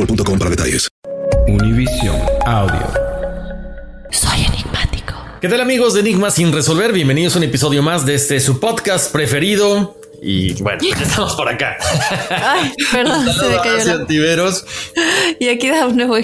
boostmobile.com 0.00 0.38
para 0.38 0.50
detalles. 0.50 0.88
Univision 1.48 2.20
Audio. 2.46 2.86
Soy 4.10 4.44
enigmático. 4.44 5.14
¿Qué 5.40 5.48
tal 5.48 5.60
amigos 5.60 5.94
de 5.94 6.00
Enigmas 6.00 6.34
sin 6.34 6.52
resolver? 6.52 6.92
Bienvenidos 6.92 7.34
a 7.34 7.38
un 7.38 7.44
episodio 7.44 7.82
más 7.82 8.06
de 8.06 8.14
este 8.14 8.40
su 8.40 8.60
podcast 8.60 9.12
preferido. 9.12 9.99
Y 10.22 10.52
bueno, 10.62 10.78
ya 10.82 11.02
estamos 11.02 11.34
por 11.34 11.48
acá. 11.48 11.76
Ay, 12.30 12.72
perdón, 12.92 13.26
se 13.32 13.48
me 13.48 13.56
cayó. 13.56 14.06
Y 15.38 15.48
aquí 15.48 15.68
da 15.68 15.86
un 15.86 15.96
nuevo. 15.96 16.16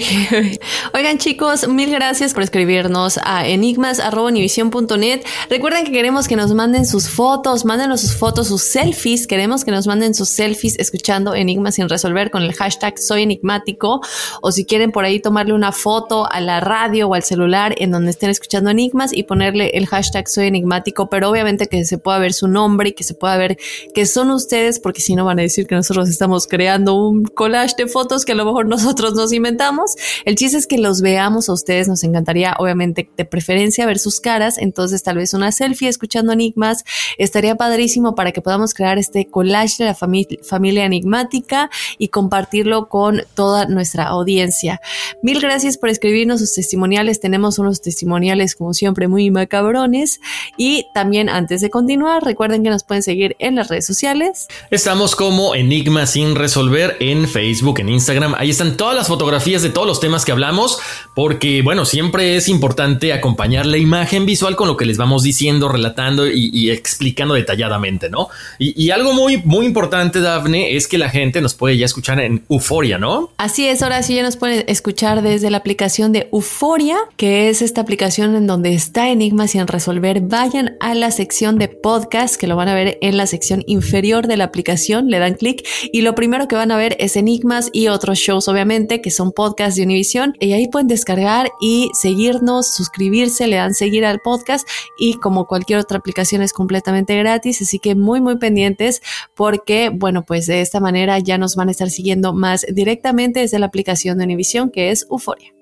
Oigan, 0.93 1.17
chicos, 1.17 1.67
mil 1.67 1.89
gracias 1.89 2.33
por 2.33 2.43
escribirnos 2.43 3.19
a 3.23 3.47
enigmas.univision.net. 3.47 5.21
Recuerden 5.49 5.85
que 5.85 5.91
queremos 5.91 6.27
que 6.27 6.35
nos 6.35 6.53
manden 6.53 6.85
sus 6.85 7.09
fotos, 7.09 7.65
mándenos 7.65 8.01
sus 8.01 8.15
fotos, 8.15 8.47
sus 8.49 8.61
selfies. 8.61 9.25
Queremos 9.25 9.65
que 9.65 9.71
nos 9.71 9.87
manden 9.87 10.13
sus 10.13 10.29
selfies 10.29 10.77
escuchando 10.77 11.33
Enigmas 11.33 11.75
sin 11.75 11.89
resolver 11.89 12.29
con 12.29 12.43
el 12.43 12.53
hashtag 12.53 12.99
soy 12.99 13.23
enigmático. 13.23 14.01
O 14.41 14.51
si 14.51 14.65
quieren 14.65 14.91
por 14.91 15.05
ahí 15.05 15.19
tomarle 15.19 15.53
una 15.53 15.71
foto 15.71 16.31
a 16.31 16.39
la 16.39 16.59
radio 16.59 17.07
o 17.07 17.15
al 17.15 17.23
celular 17.23 17.73
en 17.77 17.91
donde 17.91 18.11
estén 18.11 18.29
escuchando 18.29 18.69
Enigmas 18.69 19.11
y 19.11 19.23
ponerle 19.23 19.71
el 19.73 19.87
hashtag 19.87 20.27
soy 20.27 20.47
enigmático, 20.47 21.09
pero 21.09 21.29
obviamente 21.29 21.67
que 21.67 21.83
se 21.85 21.97
pueda 21.97 22.19
ver 22.19 22.33
su 22.33 22.47
nombre 22.47 22.89
y 22.89 22.93
que 22.93 23.03
se 23.03 23.15
pueda 23.15 23.37
ver 23.37 23.57
que 23.93 24.05
son 24.05 24.31
ustedes, 24.31 24.79
porque 24.79 25.01
si 25.01 25.15
no 25.15 25.25
van 25.25 25.39
a 25.39 25.41
decir 25.41 25.67
que 25.67 25.75
nosotros 25.75 26.09
estamos 26.09 26.47
creando 26.47 26.95
un 26.95 27.25
collage 27.25 27.75
de 27.77 27.87
fotos 27.87 28.25
que 28.25 28.31
a 28.31 28.35
lo 28.35 28.45
mejor 28.45 28.67
nosotros 28.67 29.13
nos 29.13 29.33
inventamos. 29.33 29.95
El 30.25 30.35
chiste 30.35 30.57
es 30.57 30.67
que 30.67 30.77
los 30.77 31.01
veamos 31.01 31.49
a 31.49 31.53
ustedes, 31.53 31.87
nos 31.87 32.03
encantaría 32.03 32.55
obviamente 32.59 33.09
de 33.15 33.25
preferencia 33.25 33.85
ver 33.85 33.99
sus 33.99 34.19
caras, 34.19 34.57
entonces 34.57 35.03
tal 35.03 35.17
vez 35.17 35.33
una 35.33 35.51
selfie 35.51 35.87
escuchando 35.87 36.33
enigmas 36.33 36.83
estaría 37.17 37.55
padrísimo 37.55 38.15
para 38.15 38.31
que 38.31 38.41
podamos 38.41 38.73
crear 38.73 38.97
este 38.97 39.27
collage 39.27 39.75
de 39.79 39.85
la 39.85 39.95
fami- 39.95 40.43
familia 40.43 40.85
enigmática 40.85 41.69
y 41.97 42.09
compartirlo 42.09 42.89
con 42.89 43.23
toda 43.35 43.65
nuestra 43.65 44.05
audiencia. 44.05 44.81
Mil 45.21 45.39
gracias 45.39 45.77
por 45.77 45.89
escribirnos 45.89 46.39
sus 46.39 46.53
testimoniales, 46.53 47.19
tenemos 47.19 47.59
unos 47.59 47.81
testimoniales 47.81 48.55
como 48.55 48.73
siempre 48.73 49.07
muy 49.07 49.29
macabrones 49.31 50.19
y 50.57 50.85
también 50.93 51.29
antes 51.29 51.61
de 51.61 51.69
continuar 51.69 52.23
recuerden 52.23 52.63
que 52.63 52.69
nos 52.69 52.83
pueden 52.83 53.03
seguir 53.03 53.35
en 53.39 53.55
las 53.55 53.67
redes 53.67 53.76
sociales. 53.85 54.47
Estamos 54.71 55.15
como 55.15 55.55
Enigma 55.55 56.05
sin 56.05 56.35
resolver 56.35 56.97
en 56.99 57.27
Facebook, 57.27 57.79
en 57.79 57.89
Instagram. 57.89 58.35
Ahí 58.37 58.49
están 58.49 58.77
todas 58.77 58.95
las 58.95 59.07
fotografías 59.07 59.61
de 59.61 59.69
todos 59.69 59.87
los 59.87 59.99
temas 59.99 60.25
que 60.25 60.31
hablamos, 60.31 60.79
porque 61.15 61.61
bueno, 61.61 61.85
siempre 61.85 62.35
es 62.35 62.49
importante 62.49 63.13
acompañar 63.13 63.65
la 63.65 63.77
imagen 63.77 64.25
visual 64.25 64.55
con 64.55 64.67
lo 64.67 64.77
que 64.77 64.85
les 64.85 64.97
vamos 64.97 65.23
diciendo, 65.23 65.69
relatando 65.69 66.27
y, 66.27 66.49
y 66.53 66.71
explicando 66.71 67.33
detalladamente, 67.33 68.09
¿no? 68.09 68.29
Y, 68.59 68.81
y 68.81 68.91
algo 68.91 69.13
muy, 69.13 69.37
muy 69.43 69.65
importante, 69.65 70.21
Dafne, 70.21 70.75
es 70.75 70.87
que 70.87 70.97
la 70.97 71.09
gente 71.09 71.41
nos 71.41 71.53
puede 71.53 71.77
ya 71.77 71.85
escuchar 71.85 72.19
en 72.19 72.43
Euforia, 72.49 72.97
¿no? 72.97 73.31
Así 73.37 73.67
es, 73.67 73.81
ahora 73.83 74.03
sí 74.03 74.15
ya 74.15 74.23
nos 74.23 74.37
pueden 74.37 74.63
escuchar 74.67 75.21
desde 75.21 75.49
la 75.49 75.57
aplicación 75.57 76.11
de 76.11 76.29
Euforia, 76.31 76.97
que 77.17 77.49
es 77.49 77.61
esta 77.61 77.81
aplicación 77.81 78.35
en 78.35 78.47
donde 78.47 78.73
está 78.73 79.09
Enigmas 79.09 79.51
sin 79.51 79.67
resolver. 79.67 80.21
Vayan 80.21 80.77
a 80.79 80.93
la 80.93 81.11
sección 81.11 81.57
de 81.57 81.67
podcast, 81.67 82.35
que 82.35 82.47
lo 82.47 82.55
van 82.55 82.69
a 82.69 82.75
ver 82.75 82.97
en 83.01 83.17
la 83.17 83.27
sección 83.27 83.63
inferior 83.67 84.27
de 84.27 84.37
la 84.37 84.45
aplicación, 84.45 85.09
le 85.09 85.19
dan 85.19 85.35
clic 85.35 85.67
y 85.91 86.01
lo 86.01 86.15
primero 86.15 86.47
que 86.47 86.55
van 86.55 86.71
a 86.71 86.77
ver 86.77 86.95
es 86.99 87.15
Enigmas 87.15 87.69
y 87.71 87.89
otros 87.89 88.17
shows, 88.17 88.47
obviamente, 88.47 89.01
que 89.01 89.11
son 89.11 89.31
podcasts 89.31 89.75
de 89.75 89.83
Univision. 89.83 90.33
Y 90.39 90.53
ahí 90.53 90.67
pueden 90.67 90.87
descargar 90.87 91.49
y 91.61 91.89
seguirnos, 91.93 92.73
suscribirse, 92.73 93.47
le 93.47 93.57
dan 93.57 93.73
seguir 93.73 94.05
al 94.05 94.19
podcast 94.19 94.67
y 94.97 95.15
como 95.15 95.45
cualquier 95.45 95.79
otra 95.79 95.97
aplicación 95.99 96.41
es 96.41 96.53
completamente 96.53 97.15
gratis, 97.17 97.61
así 97.61 97.79
que 97.79 97.95
muy, 97.95 98.21
muy 98.21 98.37
pendientes 98.37 99.01
porque, 99.35 99.89
bueno, 99.93 100.25
pues 100.25 100.47
de 100.47 100.61
esta 100.61 100.79
manera 100.79 101.19
ya 101.19 101.37
nos 101.37 101.55
van 101.55 101.67
a 101.67 101.71
estar 101.71 101.89
siguiendo 101.89 102.33
más 102.33 102.65
directamente 102.71 103.41
desde 103.41 103.59
la 103.59 103.67
aplicación 103.67 104.17
de 104.17 104.25
Univision, 104.25 104.71
que 104.71 104.91
es 104.91 105.05
Euforia. 105.11 105.56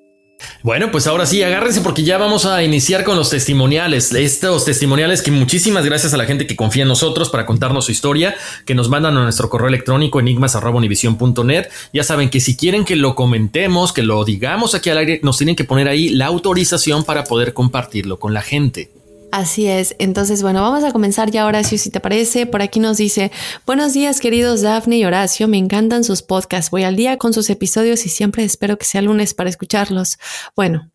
Bueno, 0.63 0.91
pues 0.91 1.07
ahora 1.07 1.25
sí, 1.25 1.43
agárrense 1.43 1.81
porque 1.81 2.03
ya 2.03 2.17
vamos 2.17 2.45
a 2.45 2.63
iniciar 2.63 3.03
con 3.03 3.15
los 3.15 3.29
testimoniales. 3.29 4.13
Estos 4.13 4.65
testimoniales 4.65 5.21
que 5.21 5.31
muchísimas 5.31 5.85
gracias 5.85 6.13
a 6.13 6.17
la 6.17 6.25
gente 6.25 6.47
que 6.47 6.55
confía 6.55 6.83
en 6.83 6.89
nosotros 6.89 7.29
para 7.29 7.45
contarnos 7.45 7.85
su 7.85 7.91
historia, 7.91 8.35
que 8.65 8.75
nos 8.75 8.89
mandan 8.89 9.17
a 9.17 9.23
nuestro 9.23 9.49
correo 9.49 9.67
electrónico 9.67 10.19
enigmas.univision.net. 10.19 11.67
Ya 11.93 12.03
saben 12.03 12.29
que 12.29 12.39
si 12.39 12.57
quieren 12.57 12.85
que 12.85 12.95
lo 12.95 13.15
comentemos, 13.15 13.93
que 13.93 14.03
lo 14.03 14.25
digamos 14.25 14.75
aquí 14.75 14.89
al 14.89 14.97
aire, 14.97 15.19
nos 15.23 15.37
tienen 15.37 15.55
que 15.55 15.63
poner 15.63 15.87
ahí 15.87 16.09
la 16.09 16.25
autorización 16.25 17.03
para 17.03 17.23
poder 17.23 17.53
compartirlo 17.53 18.17
con 18.17 18.33
la 18.33 18.41
gente. 18.41 18.94
Así 19.35 19.67
es. 19.67 19.97
Entonces, 19.99 20.41
bueno, 20.41 20.61
vamos 20.61 20.85
a 20.85 20.93
comenzar 20.93 21.29
ya, 21.29 21.45
Horacio, 21.45 21.77
si 21.77 21.89
te 21.89 21.99
parece. 21.99 22.45
Por 22.45 22.61
aquí 22.61 22.79
nos 22.79 22.95
dice, 22.95 23.33
buenos 23.65 23.91
días, 23.91 24.21
queridos 24.21 24.61
Daphne 24.61 24.97
y 24.97 25.03
Horacio. 25.03 25.49
Me 25.49 25.57
encantan 25.57 26.05
sus 26.05 26.21
podcasts. 26.21 26.71
Voy 26.71 26.83
al 26.83 26.95
día 26.95 27.17
con 27.17 27.33
sus 27.33 27.49
episodios 27.49 28.05
y 28.05 28.09
siempre 28.09 28.45
espero 28.45 28.77
que 28.77 28.85
sea 28.85 29.01
lunes 29.01 29.33
para 29.33 29.49
escucharlos. 29.49 30.19
Bueno, 30.55 30.89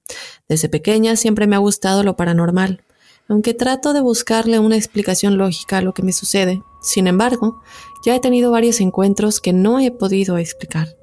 desde 0.48 0.70
pequeña 0.70 1.16
siempre 1.16 1.46
me 1.46 1.54
ha 1.54 1.58
gustado 1.58 2.02
lo 2.02 2.16
paranormal, 2.16 2.82
aunque 3.28 3.52
trato 3.52 3.92
de 3.92 4.00
buscarle 4.00 4.58
una 4.58 4.76
explicación 4.76 5.36
lógica 5.36 5.76
a 5.76 5.82
lo 5.82 5.92
que 5.92 6.02
me 6.02 6.14
sucede. 6.14 6.62
Sin 6.80 7.08
embargo, 7.08 7.60
ya 8.06 8.16
he 8.16 8.20
tenido 8.20 8.50
varios 8.50 8.80
encuentros 8.80 9.40
que 9.40 9.52
no 9.52 9.80
he 9.80 9.90
podido 9.90 10.38
explicar. 10.38 10.96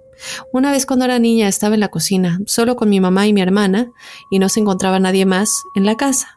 Una 0.52 0.72
vez 0.72 0.88
cuando 0.88 1.06
era 1.06 1.20
niña 1.20 1.48
estaba 1.48 1.76
en 1.76 1.82
la 1.82 1.90
cocina, 1.90 2.40
solo 2.48 2.76
con 2.76 2.90
mi 2.90 3.00
mamá 3.00 3.28
y 3.28 3.34
mi 3.34 3.42
hermana, 3.42 3.92
y 4.32 4.40
no 4.40 4.50
se 4.50 4.60
encontraba 4.60 5.00
nadie 5.00 5.28
más 5.28 5.52
en 5.76 5.86
la 5.86 5.98
casa. 5.98 6.37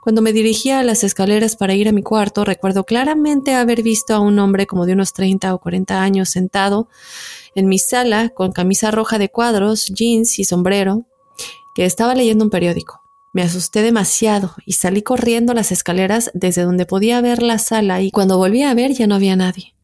Cuando 0.00 0.22
me 0.22 0.32
dirigía 0.32 0.78
a 0.78 0.82
las 0.82 1.04
escaleras 1.04 1.56
para 1.56 1.74
ir 1.74 1.88
a 1.88 1.92
mi 1.92 2.02
cuarto, 2.02 2.44
recuerdo 2.44 2.84
claramente 2.84 3.54
haber 3.54 3.82
visto 3.82 4.14
a 4.14 4.20
un 4.20 4.38
hombre 4.38 4.66
como 4.66 4.86
de 4.86 4.94
unos 4.94 5.12
30 5.12 5.54
o 5.54 5.58
40 5.58 6.00
años 6.02 6.30
sentado 6.30 6.88
en 7.54 7.66
mi 7.66 7.78
sala 7.78 8.30
con 8.30 8.52
camisa 8.52 8.90
roja 8.90 9.18
de 9.18 9.28
cuadros, 9.28 9.86
jeans 9.86 10.38
y 10.38 10.44
sombrero, 10.44 11.04
que 11.74 11.84
estaba 11.84 12.14
leyendo 12.14 12.44
un 12.44 12.50
periódico. 12.50 13.02
Me 13.32 13.42
asusté 13.42 13.82
demasiado 13.82 14.54
y 14.64 14.72
salí 14.72 15.02
corriendo 15.02 15.52
las 15.52 15.70
escaleras 15.70 16.30
desde 16.32 16.62
donde 16.62 16.86
podía 16.86 17.20
ver 17.20 17.42
la 17.42 17.58
sala 17.58 18.00
y 18.00 18.10
cuando 18.10 18.38
volví 18.38 18.62
a 18.62 18.74
ver 18.74 18.92
ya 18.92 19.06
no 19.06 19.14
había 19.14 19.36
nadie. 19.36 19.74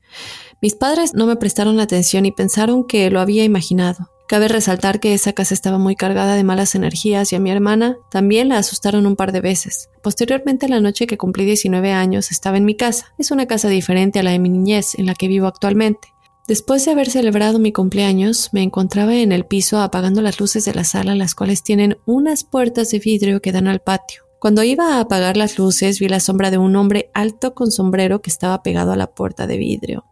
Mis 0.63 0.75
padres 0.75 1.13
no 1.15 1.27
me 1.27 1.37
prestaron 1.37 1.79
atención 1.79 2.25
y 2.25 2.33
pensaron 2.33 2.87
que 2.87 3.11
lo 3.11 3.21
había 3.21 3.45
imaginado. 3.45 4.14
Cabe 4.27 4.49
resaltar 4.49 5.01
que 5.01 5.13
esa 5.13 5.35
casa 5.35 5.53
estaba 5.53 5.77
muy 5.77 5.97
cargada 5.97 6.35
de 6.35 6.45
malas 6.45 6.75
energías 6.75 7.31
y 7.33 7.37
a 7.37 7.41
mi 7.41 7.51
hermana 7.51 7.99
también 8.11 8.49
la 8.49 8.59
asustaron 8.59 9.07
un 9.07 9.17
par 9.17 9.33
de 9.33 9.43
veces. 9.43 9.91
Posteriormente, 10.03 10.69
la 10.69 10.81
noche 10.81 11.07
que 11.07 11.19
cumplí 11.19 11.45
19 11.45 11.93
años, 11.93 12.31
estaba 12.31 12.57
en 12.57 12.65
mi 12.65 12.75
casa. 12.75 13.13
Es 13.19 13.31
una 13.31 13.47
casa 13.47 13.69
diferente 13.69 14.21
a 14.21 14.23
la 14.23 14.31
de 14.31 14.39
mi 14.39 14.49
niñez, 14.49 14.99
en 14.99 15.07
la 15.07 15.15
que 15.15 15.29
vivo 15.29 15.47
actualmente. 15.47 16.09
Después 16.49 16.85
de 16.85 16.93
haber 16.93 17.11
celebrado 17.11 17.59
mi 17.59 17.73
cumpleaños, 17.73 18.51
me 18.53 18.63
encontraba 18.63 19.15
en 19.15 19.33
el 19.33 19.47
piso 19.47 19.79
apagando 19.81 20.23
las 20.23 20.41
luces 20.41 20.65
de 20.65 20.75
la 20.75 20.85
sala, 20.85 21.15
las 21.15 21.35
cuales 21.35 21.63
tienen 21.63 21.99
unas 22.07 22.45
puertas 22.45 22.91
de 22.91 22.99
vidrio 23.01 23.41
que 23.41 23.53
dan 23.53 23.67
al 23.67 23.81
patio. 23.81 24.25
Cuando 24.41 24.63
iba 24.63 24.97
a 24.97 25.01
apagar 25.01 25.39
las 25.39 25.59
luces, 25.59 26.01
vi 26.01 26.09
la 26.09 26.21
sombra 26.21 26.51
de 26.51 26.59
un 26.59 26.77
hombre 26.77 27.11
alto 27.15 27.55
con 27.55 27.71
sombrero 27.71 28.21
que 28.21 28.29
estaba 28.29 28.63
pegado 28.63 28.93
a 28.93 28.97
la 28.97 29.07
puerta 29.07 29.47
de 29.47 29.57
vidrio. 29.57 30.05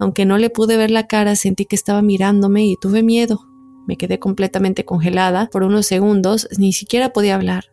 Aunque 0.00 0.24
no 0.24 0.38
le 0.38 0.50
pude 0.50 0.76
ver 0.76 0.90
la 0.90 1.06
cara, 1.06 1.36
sentí 1.36 1.66
que 1.66 1.76
estaba 1.76 2.02
mirándome 2.02 2.66
y 2.66 2.76
tuve 2.76 3.04
miedo. 3.04 3.44
Me 3.86 3.96
quedé 3.96 4.18
completamente 4.18 4.84
congelada 4.84 5.48
por 5.50 5.62
unos 5.62 5.86
segundos, 5.86 6.48
ni 6.58 6.72
siquiera 6.72 7.12
podía 7.12 7.34
hablar. 7.34 7.64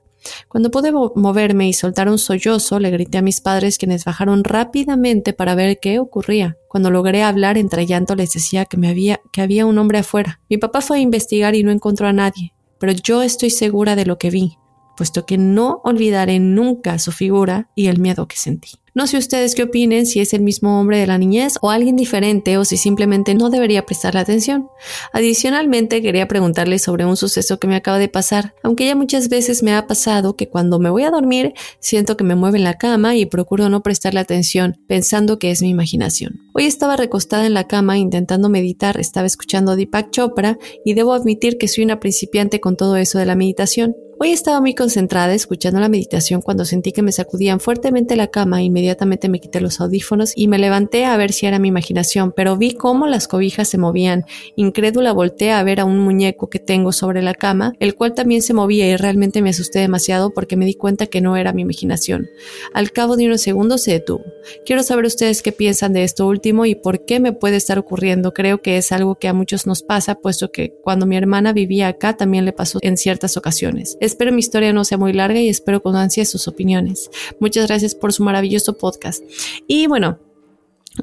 Cuando 0.47 0.71
pude 0.71 0.91
moverme 0.91 1.67
y 1.67 1.73
soltar 1.73 2.09
un 2.09 2.17
sollozo, 2.17 2.79
le 2.79 2.91
grité 2.91 3.17
a 3.17 3.21
mis 3.21 3.41
padres 3.41 3.77
quienes 3.77 4.05
bajaron 4.05 4.43
rápidamente 4.43 5.33
para 5.33 5.55
ver 5.55 5.79
qué 5.81 5.99
ocurría. 5.99 6.57
Cuando 6.69 6.91
logré 6.91 7.23
hablar 7.23 7.57
entre 7.57 7.85
llanto 7.85 8.15
les 8.15 8.33
decía 8.33 8.65
que 8.65 8.77
me 8.77 8.89
había 8.89 9.19
que 9.31 9.41
había 9.41 9.65
un 9.65 9.77
hombre 9.77 9.99
afuera. 9.99 10.39
Mi 10.49 10.57
papá 10.57 10.81
fue 10.81 10.97
a 10.97 11.01
investigar 11.01 11.55
y 11.55 11.63
no 11.63 11.71
encontró 11.71 12.07
a 12.07 12.13
nadie, 12.13 12.53
pero 12.79 12.93
yo 12.93 13.21
estoy 13.21 13.49
segura 13.49 13.95
de 13.95 14.05
lo 14.05 14.17
que 14.17 14.29
vi, 14.29 14.57
puesto 14.95 15.25
que 15.25 15.37
no 15.37 15.81
olvidaré 15.83 16.39
nunca 16.39 16.99
su 16.99 17.11
figura 17.11 17.69
y 17.75 17.87
el 17.87 17.99
miedo 17.99 18.27
que 18.27 18.37
sentí. 18.37 18.82
No 18.95 19.07
sé 19.07 19.17
ustedes 19.17 19.55
qué 19.55 19.63
opinen, 19.63 20.05
si 20.05 20.19
es 20.19 20.35
el 20.35 20.41
mismo 20.41 20.79
hombre 20.79 20.99
de 20.99 21.07
la 21.07 21.17
niñez 21.17 21.55
o 21.61 21.71
alguien 21.71 21.95
diferente 21.95 22.59
o 22.59 22.65
si 22.65 22.77
simplemente 22.77 23.33
no 23.33 23.49
debería 23.49 23.87
prestarle 23.87 24.19
atención. 24.19 24.67
Adicionalmente, 25.13 26.03
quería 26.03 26.27
preguntarles 26.27 26.83
sobre 26.83 27.03
un 27.03 27.17
suceso 27.17 27.57
que 27.57 27.67
me 27.67 27.75
acaba 27.75 27.97
de 27.97 28.07
pasar, 28.07 28.53
aunque 28.61 28.85
ya 28.85 28.95
muchas 28.95 29.29
veces 29.29 29.63
me 29.63 29.73
ha 29.73 29.87
pasado 29.87 30.35
que 30.35 30.47
cuando 30.47 30.77
me 30.77 30.91
voy 30.91 31.03
a 31.03 31.09
dormir 31.09 31.53
siento 31.79 32.17
que 32.17 32.23
me 32.23 32.35
mueve 32.35 32.59
en 32.59 32.65
la 32.65 32.75
cama 32.75 33.15
y 33.15 33.25
procuro 33.25 33.67
no 33.67 33.81
prestarle 33.81 34.19
atención, 34.19 34.77
pensando 34.87 35.39
que 35.39 35.49
es 35.49 35.63
mi 35.63 35.69
imaginación. 35.69 36.43
Hoy 36.53 36.65
estaba 36.65 36.95
recostada 36.95 37.47
en 37.47 37.55
la 37.55 37.67
cama 37.67 37.97
intentando 37.97 38.47
meditar, 38.47 38.99
estaba 38.99 39.25
escuchando 39.25 39.75
Deepak 39.75 40.11
Chopra 40.11 40.59
y 40.85 40.93
debo 40.93 41.13
admitir 41.13 41.57
que 41.57 41.67
soy 41.67 41.83
una 41.83 41.99
principiante 41.99 42.59
con 42.59 42.77
todo 42.77 42.95
eso 42.97 43.17
de 43.17 43.25
la 43.25 43.35
meditación. 43.35 43.95
Hoy 44.19 44.31
estaba 44.31 44.61
muy 44.61 44.75
concentrada 44.75 45.33
escuchando 45.33 45.79
la 45.79 45.89
meditación 45.89 46.41
cuando 46.41 46.63
sentí 46.63 46.91
que 46.91 47.01
me 47.01 47.11
sacudían 47.11 47.59
fuertemente 47.59 48.15
la 48.15 48.27
cama 48.27 48.61
y 48.61 48.69
inmediatamente 48.83 49.29
me 49.29 49.39
quité 49.39 49.61
los 49.61 49.79
audífonos 49.79 50.33
y 50.35 50.49
me 50.49 50.57
levanté 50.57 51.05
a 51.05 51.15
ver 51.15 51.31
si 51.31 51.45
era 51.45 51.57
mi 51.57 51.69
imaginación, 51.69 52.33
pero 52.35 52.57
vi 52.57 52.73
cómo 52.73 53.07
las 53.07 53.29
cobijas 53.29 53.69
se 53.69 53.77
movían. 53.77 54.25
Incrédula 54.57 55.13
volteé 55.13 55.51
a 55.51 55.63
ver 55.63 55.79
a 55.79 55.85
un 55.85 55.99
muñeco 55.99 56.49
que 56.49 56.59
tengo 56.59 56.91
sobre 56.91 57.21
la 57.21 57.33
cama, 57.33 57.73
el 57.79 57.95
cual 57.95 58.13
también 58.13 58.41
se 58.41 58.53
movía 58.53 58.85
y 58.89 58.97
realmente 58.97 59.41
me 59.41 59.51
asusté 59.51 59.79
demasiado 59.79 60.33
porque 60.33 60.57
me 60.57 60.65
di 60.65 60.73
cuenta 60.73 61.07
que 61.07 61.21
no 61.21 61.37
era 61.37 61.53
mi 61.53 61.61
imaginación. 61.61 62.27
Al 62.73 62.91
cabo 62.91 63.15
de 63.15 63.25
unos 63.25 63.39
segundos 63.39 63.81
se 63.83 63.91
detuvo. 63.91 64.25
Quiero 64.65 64.83
saber 64.83 65.05
ustedes 65.05 65.41
qué 65.41 65.53
piensan 65.53 65.93
de 65.93 66.03
esto 66.03 66.27
último 66.27 66.65
y 66.65 66.75
por 66.75 67.05
qué 67.05 67.21
me 67.21 67.31
puede 67.31 67.55
estar 67.55 67.79
ocurriendo. 67.79 68.33
Creo 68.33 68.61
que 68.61 68.75
es 68.75 68.91
algo 68.91 69.15
que 69.15 69.29
a 69.29 69.33
muchos 69.33 69.65
nos 69.65 69.81
pasa, 69.81 70.15
puesto 70.15 70.51
que 70.51 70.73
cuando 70.83 71.05
mi 71.05 71.15
hermana 71.15 71.53
vivía 71.53 71.87
acá 71.87 72.17
también 72.17 72.43
le 72.43 72.51
pasó 72.51 72.79
en 72.81 72.97
ciertas 72.97 73.37
ocasiones. 73.37 73.97
Espero 74.01 74.33
mi 74.33 74.39
historia 74.39 74.73
no 74.73 74.83
sea 74.83 74.97
muy 74.97 75.13
larga 75.13 75.39
y 75.39 75.47
espero 75.47 75.81
con 75.81 75.95
ansia 75.95 76.25
sus 76.25 76.49
opiniones. 76.49 77.09
Muchas 77.39 77.67
gracias 77.67 77.95
por 77.95 78.11
su 78.11 78.23
maravilloso 78.23 78.72
podcast. 78.77 79.23
Y 79.67 79.87
bueno, 79.87 80.19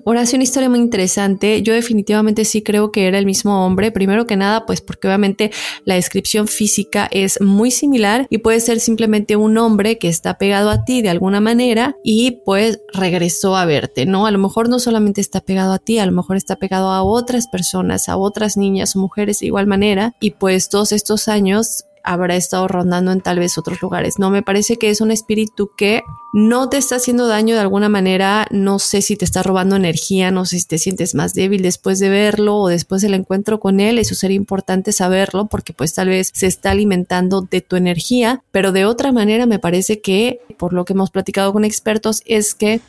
Ahora 0.07 0.23
una 0.33 0.45
historia 0.45 0.69
muy 0.69 0.79
interesante. 0.79 1.63
Yo 1.63 1.75
definitivamente 1.75 2.45
sí 2.45 2.63
creo 2.63 2.93
que 2.93 3.09
era 3.09 3.19
el 3.19 3.27
mismo 3.27 3.67
hombre. 3.67 3.91
Primero 3.91 4.25
que 4.27 4.37
nada, 4.37 4.65
pues 4.65 4.81
porque 4.81 5.09
obviamente 5.09 5.51
la 5.85 5.97
descripción 5.97 6.47
física 6.47 7.09
es 7.11 7.41
muy 7.41 7.73
similar 7.73 8.27
y 8.31 8.39
puede 8.39 8.61
ser 8.61 8.79
simplemente 8.79 9.35
un 9.35 9.59
hombre 9.59 9.99
que 9.99 10.09
está 10.09 10.39
pegado 10.39 10.71
a 10.71 10.85
ti 10.85 11.03
de 11.03 11.11
alguna 11.11 11.41
manera 11.41 11.97
y 12.05 12.43
pues 12.45 12.81
regresó 12.93 13.57
a 13.57 13.65
verte, 13.65 14.07
¿no? 14.07 14.27
A 14.27 14.31
lo 14.31 14.39
mejor 14.39 14.69
no 14.69 14.79
solamente 14.79 15.21
está 15.21 15.41
pegado 15.41 15.73
a 15.73 15.79
ti, 15.79 15.99
a 15.99 16.07
lo 16.07 16.13
mejor 16.13 16.37
está 16.37 16.57
pegado 16.57 16.91
a 16.91 17.03
otras 17.03 17.49
personas, 17.49 18.09
a 18.09 18.17
otras 18.17 18.57
niñas 18.57 18.95
o 18.95 19.01
mujeres 19.01 19.41
de 19.41 19.47
igual 19.47 19.67
manera 19.67 20.15
y 20.21 20.31
pues 20.31 20.69
todos 20.69 20.93
estos 20.93 21.27
años 21.27 21.85
habrá 22.05 22.37
estado 22.37 22.69
rondando 22.69 23.13
en 23.13 23.21
tal 23.21 23.39
vez 23.39 23.59
otros 23.59 23.81
lugares. 23.83 24.19
No, 24.19 24.31
me 24.31 24.43
parece 24.43 24.77
que 24.77 24.91
es 24.91 25.01
un 25.01 25.11
espíritu 25.11 25.71
que 25.77 26.03
no 26.33 26.69
te 26.69 26.77
está 26.77 26.97
haciendo 26.97 27.27
daño 27.27 27.55
de 27.55 27.61
alguna 27.61 27.89
manera, 27.89 28.47
no 28.51 28.79
sé 28.79 29.03
si 29.03 29.17
te 29.17 29.25
está 29.25 29.43
robando 29.43 29.77
energía, 29.77 30.31
no 30.31 30.45
sé 30.47 30.61
si 30.61 30.67
te 30.67 30.79
sientes 30.79 31.15
más 31.15 31.35
débil 31.35 31.63
después 31.63 31.99
de 31.99 32.09
verlo 32.09 32.57
o 32.57 32.69
después 32.69 33.03
del 33.03 33.15
encuentro 33.15 33.59
con 33.59 33.81
él, 33.81 33.99
eso 33.99 34.15
sería 34.15 34.37
importante 34.37 34.93
saberlo 34.93 35.47
porque 35.47 35.73
pues 35.73 35.93
tal 35.95 36.09
vez 36.09 36.31
se 36.33 36.47
está 36.47 36.71
alimentando 36.71 37.43
de 37.43 37.61
tu 37.61 37.77
energía, 37.77 38.43
pero 38.53 38.71
de 38.71 38.85
otra 38.85 39.11
manera 39.11 39.47
me 39.47 39.59
parece 39.59 40.01
que 40.01 40.41
por 40.57 40.73
lo 40.73 40.85
que 40.85 40.93
hemos 40.93 41.11
platicado 41.11 41.53
con 41.53 41.65
expertos 41.65 42.23
es 42.27 42.55
que 42.55 42.81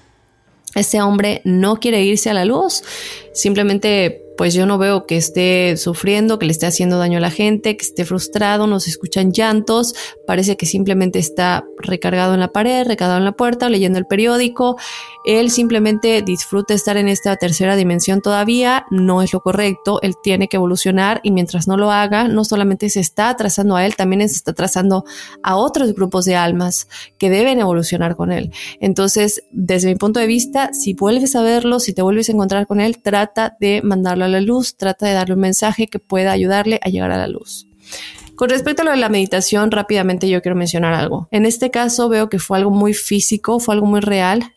este 0.75 1.01
hombre 1.01 1.41
no 1.43 1.77
quiere 1.77 2.03
irse 2.03 2.29
a 2.29 2.33
la 2.33 2.45
luz, 2.45 2.83
simplemente 3.33 4.23
pues 4.41 4.55
yo 4.55 4.65
no 4.65 4.79
veo 4.79 5.05
que 5.05 5.17
esté 5.17 5.77
sufriendo, 5.77 6.39
que 6.39 6.47
le 6.47 6.51
esté 6.51 6.65
haciendo 6.65 6.97
daño 6.97 7.19
a 7.19 7.21
la 7.21 7.29
gente, 7.29 7.77
que 7.77 7.85
esté 7.85 8.05
frustrado, 8.05 8.65
no 8.65 8.79
se 8.79 8.89
escuchan 8.89 9.31
llantos, 9.31 9.93
parece 10.25 10.57
que 10.57 10.65
simplemente 10.65 11.19
está 11.19 11.63
recargado 11.77 12.33
en 12.33 12.39
la 12.39 12.51
pared, 12.51 12.87
recargado 12.87 13.19
en 13.19 13.25
la 13.25 13.33
puerta, 13.33 13.69
leyendo 13.69 13.99
el 13.99 14.07
periódico. 14.07 14.77
Él 15.25 15.51
simplemente 15.51 16.23
disfruta 16.23 16.73
estar 16.73 16.97
en 16.97 17.07
esta 17.07 17.35
tercera 17.35 17.75
dimensión 17.75 18.19
todavía, 18.23 18.87
no 18.89 19.21
es 19.21 19.31
lo 19.31 19.41
correcto, 19.41 19.99
él 20.01 20.15
tiene 20.23 20.47
que 20.47 20.57
evolucionar 20.57 21.19
y 21.21 21.29
mientras 21.29 21.67
no 21.67 21.77
lo 21.77 21.91
haga, 21.91 22.27
no 22.27 22.43
solamente 22.43 22.89
se 22.89 22.99
está 22.99 23.29
atrasando 23.29 23.75
a 23.75 23.85
él, 23.85 23.95
también 23.95 24.27
se 24.27 24.37
está 24.37 24.53
atrasando 24.53 25.05
a 25.43 25.55
otros 25.55 25.93
grupos 25.93 26.25
de 26.25 26.35
almas 26.35 26.87
que 27.19 27.29
deben 27.29 27.59
evolucionar 27.59 28.15
con 28.15 28.31
él. 28.31 28.51
Entonces, 28.79 29.43
desde 29.51 29.89
mi 29.89 29.97
punto 29.97 30.19
de 30.19 30.25
vista, 30.25 30.73
si 30.73 30.95
vuelves 30.95 31.35
a 31.35 31.43
verlo, 31.43 31.79
si 31.79 31.93
te 31.93 32.01
vuelves 32.01 32.27
a 32.29 32.31
encontrar 32.31 32.65
con 32.65 32.81
él, 32.81 33.03
trata 33.03 33.55
de 33.59 33.83
mandarlo 33.83 34.25
a 34.25 34.30
la 34.31 34.41
luz, 34.41 34.75
trata 34.75 35.05
de 35.05 35.13
darle 35.13 35.35
un 35.35 35.41
mensaje 35.41 35.87
que 35.87 35.99
pueda 35.99 36.31
ayudarle 36.31 36.79
a 36.83 36.89
llegar 36.89 37.11
a 37.11 37.17
la 37.17 37.27
luz. 37.27 37.67
Con 38.35 38.49
respecto 38.49 38.81
a 38.81 38.85
lo 38.85 38.91
de 38.91 38.97
la 38.97 39.09
meditación, 39.09 39.69
rápidamente 39.69 40.27
yo 40.27 40.41
quiero 40.41 40.55
mencionar 40.55 40.93
algo. 40.93 41.27
En 41.29 41.45
este 41.45 41.69
caso 41.69 42.09
veo 42.09 42.29
que 42.29 42.39
fue 42.39 42.57
algo 42.57 42.71
muy 42.71 42.93
físico, 42.93 43.59
fue 43.59 43.75
algo 43.75 43.85
muy 43.85 43.99
real. 43.99 44.55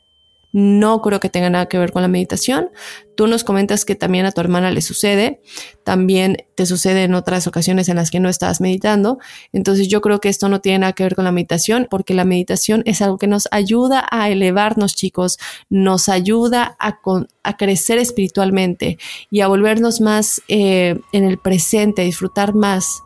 No 0.55 1.03
creo 1.03 1.19
que 1.19 1.29
tenga 1.29 1.51
nada 1.51 1.67
que 1.67 1.79
ver 1.79 1.91
con 1.91 2.03
la 2.03 2.07
meditación. 2.07 2.71
Tú 3.17 3.27
nos 3.27 3.43
comentas 3.43 3.85
que 3.85 3.97
también 3.97 4.25
a 4.25 4.31
tu 4.31 4.41
hermana 4.41 4.71
le 4.71 4.83
sucede, 4.83 5.41
también 5.83 6.45
te 6.55 6.65
sucede 6.65 7.03
en 7.03 7.15
otras 7.15 7.49
ocasiones 7.49 7.89
en 7.89 7.97
las 7.97 8.13
que 8.13 8.21
no 8.21 8.29
estabas 8.29 8.61
meditando. 8.61 9.19
Entonces 9.53 9.89
yo 9.89 10.01
creo 10.01 10.21
que 10.21 10.29
esto 10.29 10.49
no 10.49 10.61
tiene 10.61 10.79
nada 10.79 10.93
que 10.93 11.03
ver 11.03 11.17
con 11.17 11.25
la 11.25 11.33
meditación, 11.33 11.89
porque 11.91 12.15
la 12.15 12.25
meditación 12.25 12.85
es 12.87 13.03
algo 13.03 13.19
que 13.19 13.27
nos 13.27 13.49
ayuda 13.51 14.07
a 14.13 14.31
elevarnos, 14.31 14.95
chicos, 14.95 15.39
nos 15.71 16.09
ayuda 16.09 16.77
a, 16.79 17.01
a 17.43 17.57
crecer 17.57 17.99
espiritualmente 17.99 18.97
y 19.33 19.41
a 19.41 19.49
volvernos 19.49 20.01
más 20.01 20.41
eh, 20.47 21.01
en 21.11 21.25
el 21.25 21.39
presente, 21.39 22.03
a 22.03 22.05
disfrutar 22.05 22.55
más 22.55 23.03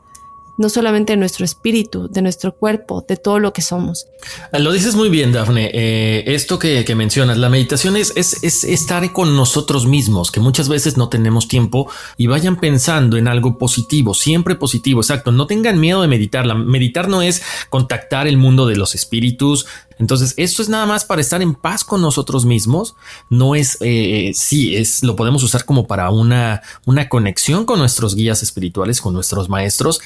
no 0.58 0.68
solamente 0.68 1.12
de 1.12 1.16
nuestro 1.16 1.44
espíritu, 1.44 2.08
de 2.08 2.20
nuestro 2.20 2.54
cuerpo, 2.54 3.04
de 3.08 3.16
todo 3.16 3.38
lo 3.38 3.52
que 3.52 3.62
somos. 3.62 4.06
Lo 4.52 4.72
dices 4.72 4.96
muy 4.96 5.08
bien, 5.08 5.32
Dafne. 5.32 5.70
Eh, 5.72 6.24
esto 6.26 6.58
que, 6.58 6.84
mencionas, 6.96 7.38
la 7.38 7.48
meditación 7.48 7.96
es, 7.96 8.12
es, 8.16 8.64
estar 8.64 9.12
con 9.12 9.36
nosotros 9.36 9.86
mismos, 9.86 10.32
que 10.32 10.40
muchas 10.40 10.68
veces 10.68 10.96
no 10.96 11.08
tenemos 11.08 11.46
tiempo 11.46 11.88
y 12.16 12.26
vayan 12.26 12.58
pensando 12.58 13.16
en 13.16 13.28
algo 13.28 13.56
positivo, 13.56 14.14
siempre 14.14 14.56
positivo, 14.56 15.00
exacto. 15.00 15.30
No 15.30 15.46
tengan 15.46 15.78
miedo 15.78 16.02
de 16.02 16.08
meditar. 16.08 16.44
La, 16.44 16.54
meditar 16.54 17.08
no 17.08 17.22
es 17.22 17.40
contactar 17.70 18.26
el 18.26 18.36
mundo 18.36 18.66
de 18.66 18.76
los 18.76 18.96
espíritus, 18.96 19.66
entonces, 19.98 20.34
esto 20.36 20.62
es 20.62 20.68
nada 20.68 20.86
más 20.86 21.04
para 21.04 21.20
estar 21.20 21.42
en 21.42 21.54
paz 21.54 21.82
con 21.82 22.00
nosotros 22.00 22.44
mismos. 22.44 22.94
No 23.30 23.56
es, 23.56 23.78
eh, 23.80 24.30
sí, 24.34 24.76
es, 24.76 25.02
lo 25.02 25.16
podemos 25.16 25.42
usar 25.42 25.64
como 25.64 25.88
para 25.88 26.10
una, 26.10 26.62
una 26.86 27.08
conexión 27.08 27.64
con 27.64 27.80
nuestros 27.80 28.14
guías 28.14 28.42
espirituales, 28.44 29.00
con 29.00 29.12
nuestros 29.12 29.48
maestros, 29.48 30.00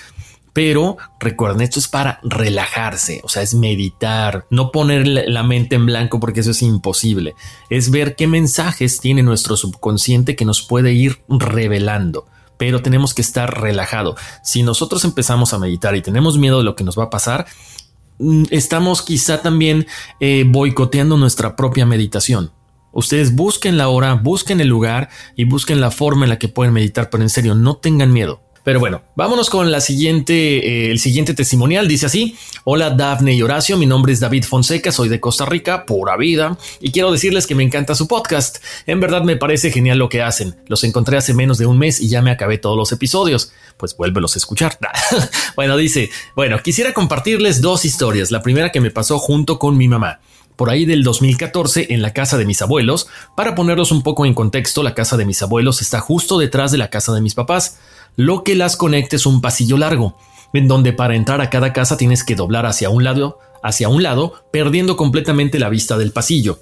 pero 0.52 0.99
recuerden, 1.18 1.62
esto 1.62 1.78
es 1.78 1.88
para 1.88 2.21
relajarse, 2.23 3.21
o 3.25 3.28
sea, 3.28 3.42
es 3.42 3.54
meditar, 3.54 4.47
no 4.50 4.71
poner 4.71 5.06
la 5.06 5.42
mente 5.42 5.76
en 5.76 5.87
blanco 5.87 6.21
porque 6.21 6.40
eso 6.40 6.50
es 6.50 6.62
imposible. 6.62 7.35
Es 7.71 7.90
ver 7.90 8.16
qué 8.16 8.26
mensajes 8.26 9.00
tiene 9.00 9.23
nuestro 9.23 9.56
subconsciente 9.56 10.37
que 10.37 10.44
nos 10.44 10.62
puede 10.62 10.92
ir 10.92 11.23
revelando. 11.28 12.26
Pero 12.59 12.82
tenemos 12.82 13.14
que 13.14 13.23
estar 13.23 13.62
relajado. 13.62 14.14
Si 14.44 14.62
nosotros 14.62 15.04
empezamos 15.04 15.54
a 15.54 15.59
meditar 15.59 15.97
y 15.97 16.02
tenemos 16.02 16.37
miedo 16.37 16.59
de 16.59 16.64
lo 16.64 16.76
que 16.76 16.85
nos 16.85 16.99
va 16.99 17.04
a 17.04 17.11
pasar, 17.11 17.47
mm, 18.18 18.44
estamos 18.50 19.00
quizá 19.00 19.40
también 19.40 19.87
eh, 20.21 20.44
boicoteando 20.47 21.16
nuestra 21.16 21.56
propia 21.56 21.87
meditación. 21.87 22.52
Ustedes 22.92 23.35
busquen 23.35 23.78
la 23.78 23.88
hora, 23.88 24.14
busquen 24.14 24.61
el 24.61 24.68
lugar 24.68 25.09
y 25.35 25.44
busquen 25.44 25.80
la 25.80 25.90
forma 25.90 26.26
en 26.26 26.28
la 26.28 26.38
que 26.38 26.49
pueden 26.49 26.75
meditar, 26.75 27.09
pero 27.09 27.23
en 27.23 27.30
serio, 27.30 27.54
no 27.54 27.76
tengan 27.76 28.12
miedo 28.12 28.42
Pero 28.64 28.78
bueno, 28.78 29.02
vámonos 29.16 29.50
con 29.50 29.73
la 29.73 29.81
siguiente, 29.81 30.35
eh, 30.87 30.90
el 30.90 31.00
siguiente 31.00 31.35
testimonial. 31.35 31.88
Dice 31.88 32.07
así: 32.07 32.37
Hola 32.64 32.90
Dafne 32.90 33.35
y 33.35 33.42
Horacio, 33.42 33.76
mi 33.76 33.87
nombre 33.87 34.12
es 34.12 34.21
David 34.21 34.45
Fonseca, 34.45 34.92
soy 34.92 35.09
de 35.09 35.19
Costa 35.19 35.45
Rica, 35.45 35.85
pura 35.85 36.16
vida, 36.16 36.57
y 36.81 36.92
quiero 36.92 37.11
decirles 37.11 37.47
que 37.47 37.57
me 37.57 37.64
encanta 37.64 37.95
su 37.95 38.07
podcast. 38.07 38.59
En 38.87 39.00
verdad 39.00 39.23
me 39.23 39.37
parece 39.37 39.73
genial 39.73 39.99
lo 39.99 40.09
que 40.09 40.23
hacen. 40.23 40.57
Los 40.69 40.85
encontré 40.85 41.16
hace 41.16 41.35
menos 41.35 41.59
de 41.59 41.66
un 41.66 41.78
mes 41.78 42.00
y 42.00 42.09
ya 42.09 42.23
me 42.23 42.31
acabé 42.31 42.59
todos 42.59 42.76
los 42.76 42.92
episodios. 42.92 43.52
Pues 43.76 43.97
vuélvelos 43.97 44.37
a 44.37 44.38
escuchar. 44.38 44.78
bueno, 45.57 45.76
dice: 45.76 46.11
Bueno, 46.37 46.61
quisiera 46.62 46.92
compartirles 46.92 47.61
dos 47.61 47.85
historias. 47.85 48.31
La 48.31 48.42
primera 48.42 48.71
que 48.71 48.81
me 48.81 48.92
pasó 48.92 49.19
junto 49.19 49.59
con 49.59 49.76
mi 49.76 49.88
mamá 49.88 50.21
por 50.54 50.71
ahí 50.71 50.85
del 50.85 51.02
2014 51.02 51.88
en 51.90 52.02
la 52.02 52.12
casa 52.12 52.38
de 52.38 52.45
mis 52.45 52.62
abuelos. 52.62 53.09
Para 53.35 53.57
ponerlos 53.57 53.90
un 53.90 54.02
poco 54.02 54.26
en 54.26 54.35
contexto, 54.35 54.85
la 54.85 54.95
casa 54.95 55.16
de 55.16 55.25
mis 55.25 55.42
abuelos 55.42 55.81
está 55.81 55.99
justo 55.99 56.38
detrás 56.38 56.71
de 56.71 56.78
la 56.78 56.90
casa 56.90 57.12
de 57.12 57.21
mis 57.21 57.35
papás. 57.35 57.78
Lo 58.16 58.45
que 58.45 58.54
las 58.54 58.76
conecta 58.76 59.16
es 59.16 59.26
un 59.26 59.40
pasillo 59.40 59.78
largo, 59.78 60.19
en 60.52 60.69
donde 60.69 60.92
para 60.92 61.16
entrar 61.16 61.40
a 61.40 61.50
cada 61.50 61.73
casa 61.73 61.97
tienes 61.97 62.25
que 62.25 62.35
doblar 62.35 62.66
hacia 62.66 62.90
un 62.90 63.04
lado, 63.04 63.38
hacia 63.62 63.88
un 63.88 64.02
lado, 64.02 64.35
perdiendo 64.50 64.97
completamente 64.97 65.59
la 65.59 65.71
vista 65.71 65.97
del 65.97 66.12
pasillo. 66.12 66.59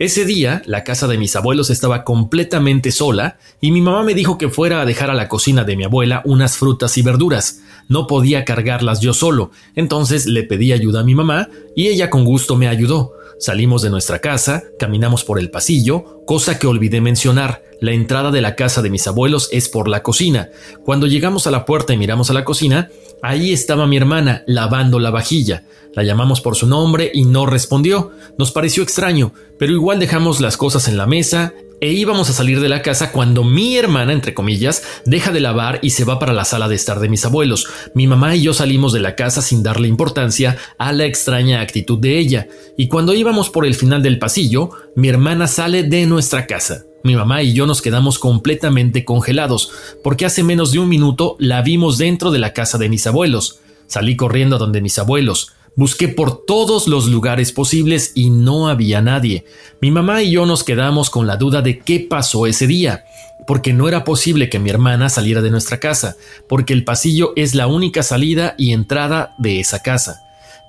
Ese 0.00 0.24
día, 0.24 0.62
la 0.64 0.84
casa 0.84 1.08
de 1.08 1.18
mis 1.18 1.34
abuelos 1.34 1.70
estaba 1.70 2.04
completamente 2.04 2.92
sola 2.92 3.36
y 3.60 3.72
mi 3.72 3.80
mamá 3.80 4.04
me 4.04 4.14
dijo 4.14 4.38
que 4.38 4.48
fuera 4.48 4.80
a 4.80 4.86
dejar 4.86 5.10
a 5.10 5.14
la 5.14 5.28
cocina 5.28 5.64
de 5.64 5.76
mi 5.76 5.84
abuela 5.84 6.22
unas 6.24 6.56
frutas 6.56 6.96
y 6.98 7.02
verduras. 7.02 7.60
No 7.88 8.06
podía 8.06 8.44
cargarlas 8.44 9.00
yo 9.00 9.12
solo, 9.12 9.50
entonces 9.74 10.26
le 10.26 10.44
pedí 10.44 10.72
ayuda 10.72 11.00
a 11.00 11.04
mi 11.04 11.16
mamá 11.16 11.48
y 11.74 11.88
ella 11.88 12.10
con 12.10 12.24
gusto 12.24 12.56
me 12.56 12.68
ayudó. 12.68 13.12
Salimos 13.40 13.82
de 13.82 13.90
nuestra 13.90 14.20
casa, 14.20 14.64
caminamos 14.78 15.24
por 15.24 15.38
el 15.38 15.50
pasillo, 15.50 16.22
cosa 16.26 16.58
que 16.58 16.66
olvidé 16.66 17.00
mencionar. 17.00 17.62
La 17.80 17.92
entrada 17.92 18.30
de 18.30 18.40
la 18.40 18.56
casa 18.56 18.82
de 18.82 18.90
mis 18.90 19.06
abuelos 19.06 19.48
es 19.52 19.68
por 19.68 19.88
la 19.88 20.02
cocina. 20.02 20.50
Cuando 20.84 21.06
llegamos 21.06 21.46
a 21.46 21.50
la 21.50 21.64
puerta 21.64 21.92
y 21.92 21.96
miramos 21.96 22.30
a 22.30 22.34
la 22.34 22.44
cocina, 22.44 22.90
ahí 23.22 23.52
estaba 23.52 23.86
mi 23.86 23.96
hermana 23.96 24.42
lavando 24.46 24.98
la 24.98 25.10
vajilla. 25.10 25.64
La 25.94 26.02
llamamos 26.02 26.40
por 26.40 26.56
su 26.56 26.66
nombre 26.66 27.10
y 27.14 27.24
no 27.24 27.46
respondió. 27.46 28.10
Nos 28.36 28.52
pareció 28.52 28.82
extraño, 28.82 29.32
pero 29.58 29.72
igual 29.72 30.00
dejamos 30.00 30.40
las 30.40 30.56
cosas 30.56 30.88
en 30.88 30.96
la 30.96 31.06
mesa 31.06 31.54
e 31.80 31.92
íbamos 31.92 32.28
a 32.28 32.32
salir 32.32 32.60
de 32.60 32.68
la 32.68 32.82
casa 32.82 33.12
cuando 33.12 33.44
mi 33.44 33.76
hermana, 33.76 34.12
entre 34.12 34.34
comillas, 34.34 34.82
deja 35.04 35.32
de 35.32 35.40
lavar 35.40 35.78
y 35.82 35.90
se 35.90 36.04
va 36.04 36.18
para 36.18 36.32
la 36.32 36.44
sala 36.44 36.68
de 36.68 36.74
estar 36.74 37.00
de 37.00 37.08
mis 37.08 37.24
abuelos. 37.24 37.66
Mi 37.94 38.06
mamá 38.06 38.34
y 38.36 38.42
yo 38.42 38.54
salimos 38.54 38.92
de 38.92 39.00
la 39.00 39.14
casa 39.14 39.42
sin 39.42 39.62
darle 39.62 39.88
importancia 39.88 40.56
a 40.78 40.92
la 40.92 41.04
extraña 41.04 41.60
actitud 41.60 41.98
de 41.98 42.18
ella, 42.18 42.48
y 42.76 42.88
cuando 42.88 43.14
íbamos 43.14 43.50
por 43.50 43.66
el 43.66 43.74
final 43.74 44.02
del 44.02 44.18
pasillo, 44.18 44.70
mi 44.96 45.08
hermana 45.08 45.46
sale 45.46 45.84
de 45.84 46.06
nuestra 46.06 46.46
casa. 46.46 46.84
Mi 47.04 47.14
mamá 47.14 47.42
y 47.42 47.52
yo 47.52 47.66
nos 47.66 47.80
quedamos 47.80 48.18
completamente 48.18 49.04
congelados, 49.04 49.70
porque 50.02 50.26
hace 50.26 50.42
menos 50.42 50.72
de 50.72 50.80
un 50.80 50.88
minuto 50.88 51.36
la 51.38 51.62
vimos 51.62 51.96
dentro 51.96 52.30
de 52.30 52.40
la 52.40 52.52
casa 52.52 52.76
de 52.76 52.88
mis 52.88 53.06
abuelos. 53.06 53.60
Salí 53.86 54.16
corriendo 54.16 54.56
a 54.56 54.58
donde 54.58 54.80
mis 54.80 54.98
abuelos. 54.98 55.52
Busqué 55.78 56.08
por 56.08 56.44
todos 56.44 56.88
los 56.88 57.06
lugares 57.06 57.52
posibles 57.52 58.10
y 58.16 58.30
no 58.30 58.66
había 58.66 59.00
nadie. 59.00 59.44
Mi 59.80 59.92
mamá 59.92 60.24
y 60.24 60.32
yo 60.32 60.44
nos 60.44 60.64
quedamos 60.64 61.08
con 61.08 61.28
la 61.28 61.36
duda 61.36 61.62
de 61.62 61.78
qué 61.78 62.00
pasó 62.00 62.48
ese 62.48 62.66
día, 62.66 63.04
porque 63.46 63.72
no 63.72 63.86
era 63.86 64.02
posible 64.02 64.50
que 64.50 64.58
mi 64.58 64.70
hermana 64.70 65.08
saliera 65.08 65.40
de 65.40 65.52
nuestra 65.52 65.78
casa, 65.78 66.16
porque 66.48 66.72
el 66.72 66.82
pasillo 66.82 67.32
es 67.36 67.54
la 67.54 67.68
única 67.68 68.02
salida 68.02 68.56
y 68.58 68.72
entrada 68.72 69.36
de 69.38 69.60
esa 69.60 69.80
casa. 69.80 70.20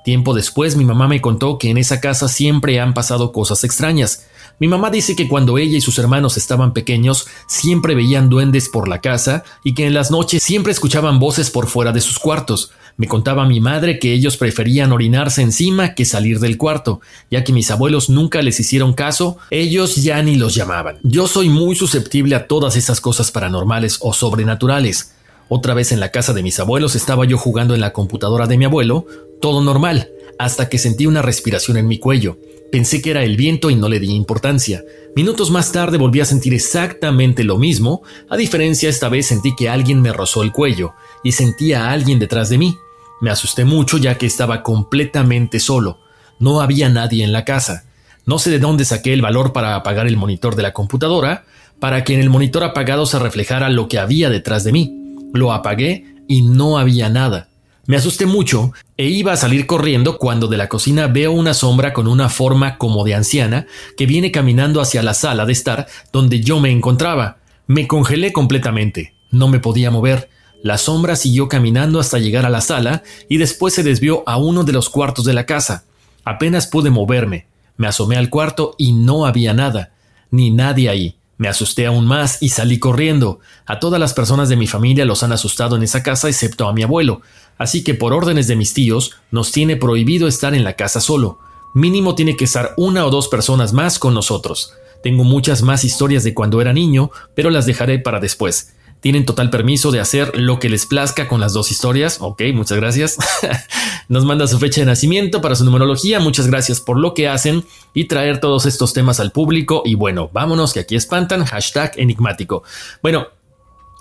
Tiempo 0.04 0.36
después 0.36 0.76
mi 0.76 0.86
mamá 0.86 1.08
me 1.08 1.22
contó 1.22 1.58
que 1.58 1.72
en 1.72 1.80
esa 1.80 2.00
casa 2.02 2.28
siempre 2.28 2.80
han 2.80 2.94
pasado 2.94 3.32
cosas 3.32 3.64
extrañas. 3.64 4.28
Mi 4.60 4.68
mamá 4.68 4.90
dice 4.90 5.16
que 5.16 5.30
cuando 5.30 5.58
ella 5.58 5.78
y 5.78 5.82
sus 5.82 5.98
hermanos 6.00 6.36
estaban 6.36 6.74
pequeños 6.74 7.28
siempre 7.48 7.96
veían 7.96 8.28
duendes 8.28 8.68
por 8.68 8.90
la 8.90 9.00
casa 9.00 9.46
y 9.64 9.74
que 9.74 9.88
en 9.88 9.94
las 9.94 10.12
noches 10.12 10.44
siempre 10.44 10.74
escuchaban 10.74 11.18
voces 11.18 11.50
por 11.50 11.68
fuera 11.68 11.94
de 11.94 12.02
sus 12.02 12.20
cuartos. 12.20 12.72
Me 12.98 13.08
contaba 13.08 13.48
mi 13.48 13.62
madre 13.62 14.00
que 14.00 14.12
ellos 14.12 14.36
preferían 14.36 14.92
orinarse 14.92 15.42
encima 15.42 15.96
que 15.96 16.04
salir 16.04 16.42
del 16.42 16.58
cuarto, 16.58 17.00
ya 17.32 17.46
que 17.46 17.54
mis 17.54 17.72
abuelos 17.72 18.10
nunca 18.10 18.42
les 18.42 18.60
hicieron 18.60 18.92
caso, 18.92 19.38
ellos 19.50 19.96
ya 19.96 20.22
ni 20.22 20.36
los 20.36 20.56
llamaban. 20.56 20.98
Yo 21.04 21.30
soy 21.30 21.48
muy 21.48 21.78
susceptible 21.78 22.36
a 22.36 22.46
todas 22.46 22.76
esas 22.76 23.00
cosas 23.00 23.32
paranormales 23.32 24.00
o 24.02 24.12
sobrenaturales. 24.12 25.14
Otra 25.48 25.74
vez 25.74 25.94
en 25.94 26.02
la 26.02 26.12
casa 26.12 26.34
de 26.34 26.44
mis 26.44 26.60
abuelos 26.60 26.96
estaba 26.96 27.24
yo 27.24 27.38
jugando 27.38 27.76
en 27.76 27.80
la 27.80 27.94
computadora 27.94 28.46
de 28.46 28.58
mi 28.58 28.66
abuelo, 28.66 29.08
todo 29.40 29.62
normal, 29.62 30.10
hasta 30.38 30.68
que 30.68 30.78
sentí 30.78 31.06
una 31.06 31.22
respiración 31.22 31.78
en 31.78 31.88
mi 31.88 31.98
cuello. 31.98 32.38
Pensé 32.72 33.02
que 33.02 33.12
era 33.12 33.24
el 33.24 33.36
viento 33.36 33.70
y 33.70 33.76
no 33.76 33.90
le 33.90 34.00
di 34.00 34.12
importancia. 34.12 34.84
Minutos 35.16 35.50
más 35.50 35.72
tarde 35.72 35.98
volví 35.98 36.20
a 36.20 36.26
sentir 36.26 36.54
exactamente 36.54 37.44
lo 37.44 37.58
mismo, 37.58 38.04
a 38.30 38.38
diferencia 38.38 38.90
esta 38.90 39.10
vez 39.10 39.26
sentí 39.26 39.56
que 39.56 39.70
alguien 39.70 40.02
me 40.02 40.14
rozó 40.14 40.44
el 40.44 40.52
cuello 40.52 40.94
y 41.24 41.32
sentía 41.32 41.86
a 41.86 41.92
alguien 41.92 42.20
detrás 42.20 42.50
de 42.50 42.60
mí. 42.60 42.78
Me 43.22 43.32
asusté 43.32 43.66
mucho 43.66 43.98
ya 43.98 44.18
que 44.18 44.28
estaba 44.28 44.64
completamente 44.64 45.60
solo. 45.60 46.00
No 46.38 46.62
había 46.62 46.90
nadie 46.90 47.24
en 47.24 47.34
la 47.34 47.44
casa. 47.44 47.86
No 48.26 48.38
sé 48.38 48.52
de 48.52 48.60
dónde 48.60 48.86
saqué 48.86 49.14
el 49.14 49.22
valor 49.22 49.52
para 49.52 49.76
apagar 49.76 50.08
el 50.08 50.16
monitor 50.16 50.56
de 50.56 50.64
la 50.64 50.72
computadora, 50.72 51.46
para 51.80 52.04
que 52.04 52.14
en 52.14 52.20
el 52.20 52.30
monitor 52.30 52.64
apagado 52.64 53.06
se 53.06 53.20
reflejara 53.20 53.70
lo 53.70 53.88
que 53.88 54.00
había 54.00 54.30
detrás 54.30 54.64
de 54.64 54.72
mí. 54.72 55.16
Lo 55.34 55.52
apagué 55.52 56.06
y 56.28 56.44
no 56.44 56.78
había 56.78 57.10
nada. 57.10 57.49
Me 57.90 57.98
asusté 57.98 58.28
mucho 58.28 58.72
e 58.98 59.08
iba 59.08 59.34
a 59.34 59.36
salir 59.36 59.66
corriendo 59.66 60.20
cuando 60.20 60.48
de 60.48 60.58
la 60.58 60.70
cocina 60.70 61.08
veo 61.08 61.32
una 61.32 61.56
sombra 61.56 61.92
con 61.92 62.08
una 62.08 62.30
forma 62.30 62.78
como 62.78 63.04
de 63.04 63.16
anciana 63.16 63.66
que 63.98 64.06
viene 64.06 64.30
caminando 64.30 64.80
hacia 64.80 65.02
la 65.02 65.16
sala 65.16 65.48
de 65.48 65.54
estar 65.54 65.88
donde 66.14 66.40
yo 66.40 66.60
me 66.60 66.70
encontraba. 66.70 67.40
Me 67.66 67.88
congelé 67.88 68.32
completamente. 68.32 69.16
No 69.32 69.48
me 69.48 69.60
podía 69.60 69.90
mover. 69.90 70.30
La 70.62 70.78
sombra 70.78 71.16
siguió 71.16 71.50
caminando 71.50 72.00
hasta 72.00 72.20
llegar 72.20 72.46
a 72.46 72.52
la 72.52 72.62
sala 72.62 73.02
y 73.28 73.38
después 73.38 73.74
se 73.74 73.82
desvió 73.82 74.22
a 74.30 74.38
uno 74.38 74.64
de 74.64 74.74
los 74.74 74.92
cuartos 74.92 75.26
de 75.26 75.34
la 75.34 75.48
casa. 75.48 75.86
Apenas 76.24 76.68
pude 76.68 76.92
moverme. 76.92 77.48
Me 77.76 77.88
asomé 77.88 78.18
al 78.18 78.30
cuarto 78.30 78.76
y 78.78 78.92
no 78.92 79.26
había 79.26 79.56
nada, 79.56 79.94
ni 80.30 80.52
nadie 80.52 80.90
ahí. 80.90 81.16
Me 81.40 81.48
asusté 81.48 81.86
aún 81.86 82.06
más 82.06 82.38
y 82.42 82.50
salí 82.50 82.80
corriendo. 82.80 83.40
A 83.66 83.80
todas 83.80 83.98
las 83.98 84.14
personas 84.14 84.50
de 84.50 84.58
mi 84.58 84.68
familia 84.68 85.06
los 85.06 85.24
han 85.24 85.32
asustado 85.32 85.78
en 85.78 85.84
esa 85.84 86.04
casa 86.04 86.28
excepto 86.28 86.68
a 86.68 86.74
mi 86.74 86.84
abuelo, 86.84 87.22
así 87.60 87.84
que 87.84 87.94
por 87.94 88.14
órdenes 88.14 88.48
de 88.48 88.56
mis 88.56 88.74
tíos 88.74 89.12
nos 89.30 89.52
tiene 89.52 89.76
prohibido 89.76 90.28
estar 90.28 90.56
en 90.56 90.64
la 90.64 90.74
casa 90.74 91.00
solo. 91.00 91.38
Mínimo 91.76 92.16
tiene 92.16 92.36
que 92.36 92.46
estar 92.46 92.74
una 92.78 93.06
o 93.06 93.12
dos 93.12 93.28
personas 93.28 93.74
más 93.74 94.00
con 94.00 94.16
nosotros. 94.16 94.74
Tengo 95.04 95.24
muchas 95.24 95.62
más 95.62 95.84
historias 95.84 96.24
de 96.24 96.34
cuando 96.34 96.62
era 96.62 96.74
niño, 96.74 97.12
pero 97.36 97.52
las 97.52 97.68
dejaré 97.68 98.00
para 98.00 98.20
después. 98.20 98.74
Tienen 99.02 99.26
total 99.26 99.50
permiso 99.50 99.92
de 99.92 100.02
hacer 100.02 100.38
lo 100.38 100.60
que 100.60 100.68
les 100.68 100.86
plazca 100.86 101.30
con 101.30 101.40
las 101.40 101.54
dos 101.54 101.72
historias. 101.72 102.18
Ok, 102.20 102.42
muchas 102.54 102.78
gracias. 102.78 103.18
Nos 104.10 104.26
manda 104.26 104.46
su 104.46 104.60
fecha 104.60 104.82
de 104.82 104.88
nacimiento 104.88 105.42
para 105.42 105.56
su 105.56 105.64
numerología. 105.64 106.20
Muchas 106.20 106.48
gracias 106.48 106.82
por 106.82 106.98
lo 106.98 107.14
que 107.14 107.30
hacen 107.30 107.64
y 107.94 108.06
traer 108.06 108.42
todos 108.42 108.66
estos 108.66 108.92
temas 108.92 109.22
al 109.22 109.32
público. 109.32 109.84
Y 109.86 109.96
bueno, 109.96 110.30
vámonos 110.34 110.74
que 110.74 110.82
aquí 110.82 110.96
espantan. 110.96 111.46
Hashtag 111.46 111.94
enigmático. 111.96 112.64
Bueno, 113.02 113.28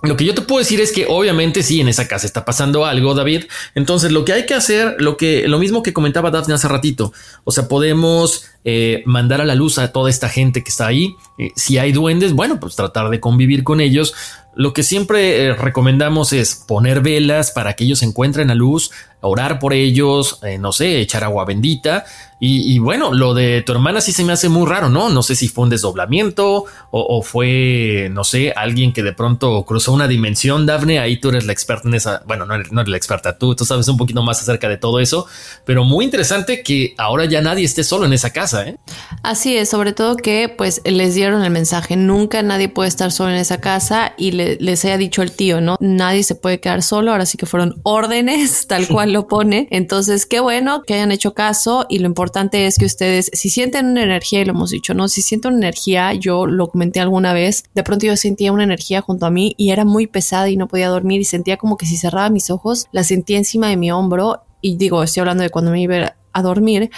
lo 0.03 0.17
que 0.17 0.25
yo 0.25 0.35
te 0.35 0.43
puedo 0.43 0.61
decir 0.61 0.81
es 0.81 0.93
que 0.93 1.07
obviamente 1.09 1.63
sí, 1.63 1.81
en 1.81 1.89
esa 1.89 2.07
casa 2.07 2.27
está 2.27 2.45
pasando 2.45 2.87
algo, 2.87 3.15
David. 3.15 3.47
Entonces 3.75 4.13
lo 4.13 4.25
que 4.25 4.33
hay 4.33 4.47
que 4.47 4.55
hacer, 4.55 4.95
lo 4.99 5.17
que, 5.17 5.49
lo 5.49 5.59
mismo 5.59 5.83
que 5.83 5.93
comentaba 5.93 6.31
Daphne 6.31 6.55
hace 6.55 6.69
ratito, 6.69 7.13
o 7.45 7.51
sea, 7.51 7.67
podemos 7.67 8.45
eh, 8.71 9.03
mandar 9.07 9.41
a 9.41 9.47
la 9.47 9.55
luz 9.55 9.79
a 9.79 9.93
toda 9.93 10.11
esta 10.11 10.29
gente 10.29 10.63
que 10.63 10.69
está 10.69 10.87
ahí. 10.87 11.17
Eh, 11.39 11.53
si 11.57 11.79
hay 11.79 11.91
duendes, 11.91 12.35
bueno, 12.35 12.61
pues 12.61 12.77
tratar 12.77 13.09
de 13.09 13.19
convivir 13.19 13.65
con 13.65 13.81
ellos. 13.81 14.13
Lo 14.55 14.75
que 14.75 14.83
siempre 14.83 15.47
eh, 15.47 15.55
recomendamos 15.55 16.35
es 16.35 16.55
poner 16.55 17.01
velas 17.01 17.51
para 17.51 17.73
que 17.73 17.85
ellos 17.85 18.03
encuentren 18.03 18.49
la 18.49 18.55
luz, 18.55 18.91
orar 19.23 19.59
por 19.59 19.73
ellos, 19.73 20.39
no 20.61 20.73
sé, 20.73 21.01
echar 21.01 21.25
agua 21.25 21.47
bendita 21.47 22.05
y, 22.41 22.79
bueno, 22.79 23.13
lo 23.13 23.35
de 23.35 23.63
tu 23.63 23.73
hermana 23.73 24.01
sí 24.01 24.13
se 24.13 24.23
me 24.23 24.33
hace 24.33 24.49
muy 24.49 24.65
raro, 24.69 24.89
¿no? 24.89 25.09
No 25.09 25.25
sé 25.25 25.35
si 25.35 25.49
fue 25.49 25.65
un 25.65 25.71
desdoblamiento 25.71 26.67
o, 26.93 27.23
fue, 27.23 28.09
no 28.13 28.23
sé, 28.23 28.53
alguien 28.55 28.93
que 28.93 29.03
de 29.03 29.13
pronto 29.13 29.65
cruzó 29.65 29.93
una 29.93 30.07
dimensión, 30.07 30.65
Dafne. 30.65 31.01
Ahí 31.01 31.17
tú 31.17 31.31
eres 31.31 31.47
la 31.47 31.53
experta 31.53 31.89
en 31.89 31.95
esa. 31.95 32.23
Bueno, 32.27 32.47
no 32.47 32.55
eres, 32.55 32.71
la 32.71 32.97
experta, 32.97 33.37
tú, 33.37 33.57
tú 33.57 33.65
sabes 33.65 33.89
un 33.89 33.97
poquito 33.97 34.23
más 34.23 34.41
acerca 34.41 34.69
de 34.69 34.77
todo 34.77 35.01
eso, 35.01 35.27
pero 35.65 35.83
muy 35.83 36.05
interesante 36.05 36.63
que 36.63 36.95
ahora 36.97 37.25
ya 37.25 37.41
nadie 37.43 37.65
esté 37.65 37.83
solo 37.83 38.07
en 38.07 38.13
esa 38.13 38.33
casa, 38.33 38.58
¿eh? 38.63 38.77
Así 39.23 39.57
es, 39.57 39.69
sobre 39.69 39.93
todo 39.93 40.17
que 40.17 40.49
pues 40.49 40.83
les 40.85 41.15
dieron 41.15 41.43
el 41.43 41.51
mensaje: 41.51 41.97
nunca 41.97 42.43
nadie 42.43 42.69
puede 42.69 42.89
estar 42.89 43.11
solo 43.11 43.31
en 43.31 43.37
esa 43.37 43.61
casa 43.61 44.13
y 44.17 44.31
les 44.33 44.85
haya 44.85 44.97
dicho 44.97 45.23
el 45.23 45.33
tío, 45.33 45.61
¿no? 45.61 45.77
Nadie 45.81 46.23
se 46.23 46.35
puede 46.35 46.61
quedar 46.61 46.83
solo. 46.83 47.13
Ahora 47.13 47.27
sí 47.27 47.37
que 47.37 47.47
fueron 47.47 47.81
órdenes, 47.83 48.67
tal 48.67 48.87
cual 48.93 49.13
lo 49.13 49.27
pone. 49.27 49.67
Entonces, 49.71 50.27
qué 50.27 50.41
bueno 50.41 50.83
que 50.83 50.95
hayan 50.95 51.11
hecho 51.11 51.35
caso 51.35 51.87
y 51.89 51.99
lo 51.99 52.07
importante 52.07 52.29
importante 52.29 52.67
es 52.67 52.77
que 52.77 52.85
ustedes, 52.85 53.31
si 53.33 53.49
sienten 53.49 53.87
una 53.87 54.03
energía, 54.03 54.43
y 54.43 54.45
lo 54.45 54.53
hemos 54.53 54.71
dicho, 54.71 54.93
¿no? 54.93 55.09
Si 55.09 55.23
sienten 55.23 55.55
una 55.55 55.67
energía, 55.69 56.13
yo 56.13 56.47
lo 56.47 56.69
comenté 56.69 57.01
alguna 57.01 57.33
vez, 57.33 57.65
de 57.75 57.83
pronto 57.83 58.05
yo 58.05 58.17
sentía 58.17 58.53
una 58.53 58.65
energía 58.65 59.01
junto 59.01 59.25
a 59.25 59.31
mí 59.31 59.55
y 59.57 59.71
era 59.71 59.87
muy 59.87 60.07
pesada 60.07 60.51
y 60.51 60.57
no 60.57 60.69
podía 60.69 60.89
dormir 60.89 61.21
y 61.21 61.25
sentía 61.25 61.57
como 61.57 61.77
que 61.77 61.87
si 61.87 61.97
cerraba 61.97 62.29
mis 62.29 62.51
ojos, 62.51 62.87
la 62.93 63.05
sentía 63.05 63.39
encima 63.39 63.69
de 63.69 63.79
mi 63.79 63.91
hombro 63.91 64.43
y 64.61 64.77
digo, 64.77 65.03
estoy 65.03 65.21
hablando 65.21 65.43
de 65.43 65.51
cuando 65.51 65.71
me 65.71 65.81
iba 65.81 66.17
a 66.33 66.43
dormir 66.43 66.91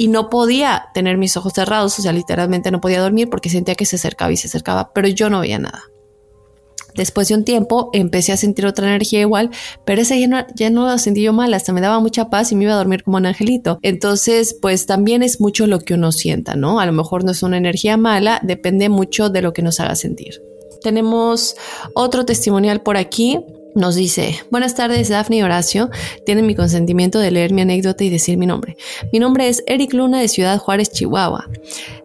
y 0.00 0.08
no 0.08 0.30
podía 0.30 0.86
tener 0.94 1.18
mis 1.18 1.36
ojos 1.36 1.52
cerrados, 1.52 1.98
o 1.98 2.00
sea, 2.00 2.14
literalmente 2.14 2.70
no 2.70 2.80
podía 2.80 3.02
dormir 3.02 3.28
porque 3.28 3.50
sentía 3.50 3.74
que 3.74 3.84
se 3.84 3.96
acercaba 3.96 4.32
y 4.32 4.38
se 4.38 4.46
acercaba, 4.46 4.94
pero 4.94 5.08
yo 5.08 5.28
no 5.28 5.40
veía 5.40 5.58
nada. 5.58 5.82
Después 6.94 7.28
de 7.28 7.34
un 7.34 7.44
tiempo 7.44 7.90
empecé 7.92 8.32
a 8.32 8.38
sentir 8.38 8.64
otra 8.64 8.86
energía 8.86 9.20
igual, 9.20 9.50
pero 9.84 10.00
esa 10.00 10.16
ya 10.16 10.26
no, 10.26 10.38
ya 10.54 10.70
no 10.70 10.86
la 10.86 10.96
sentí 10.96 11.20
yo 11.20 11.34
mal, 11.34 11.52
hasta 11.52 11.74
me 11.74 11.82
daba 11.82 12.00
mucha 12.00 12.30
paz 12.30 12.50
y 12.50 12.56
me 12.56 12.64
iba 12.64 12.72
a 12.72 12.76
dormir 12.76 13.02
como 13.02 13.18
un 13.18 13.26
angelito. 13.26 13.78
Entonces, 13.82 14.56
pues 14.62 14.86
también 14.86 15.22
es 15.22 15.38
mucho 15.38 15.66
lo 15.66 15.80
que 15.80 15.92
uno 15.92 16.12
sienta, 16.12 16.56
¿no? 16.56 16.80
A 16.80 16.86
lo 16.86 16.92
mejor 16.92 17.22
no 17.22 17.32
es 17.32 17.42
una 17.42 17.58
energía 17.58 17.98
mala, 17.98 18.40
depende 18.42 18.88
mucho 18.88 19.28
de 19.28 19.42
lo 19.42 19.52
que 19.52 19.60
nos 19.60 19.80
haga 19.80 19.96
sentir. 19.96 20.40
Tenemos 20.82 21.56
otro 21.94 22.24
testimonial 22.24 22.80
por 22.80 22.96
aquí. 22.96 23.38
Nos 23.74 23.94
dice, 23.94 24.34
buenas 24.50 24.74
tardes 24.74 25.08
Daphne 25.10 25.36
y 25.36 25.42
Horacio, 25.42 25.90
tienen 26.26 26.44
mi 26.44 26.56
consentimiento 26.56 27.20
de 27.20 27.30
leer 27.30 27.52
mi 27.52 27.60
anécdota 27.60 28.02
y 28.02 28.10
decir 28.10 28.36
mi 28.36 28.46
nombre. 28.46 28.76
Mi 29.12 29.20
nombre 29.20 29.48
es 29.48 29.62
Eric 29.66 29.92
Luna 29.94 30.20
de 30.20 30.26
Ciudad 30.26 30.58
Juárez, 30.58 30.90
Chihuahua. 30.90 31.48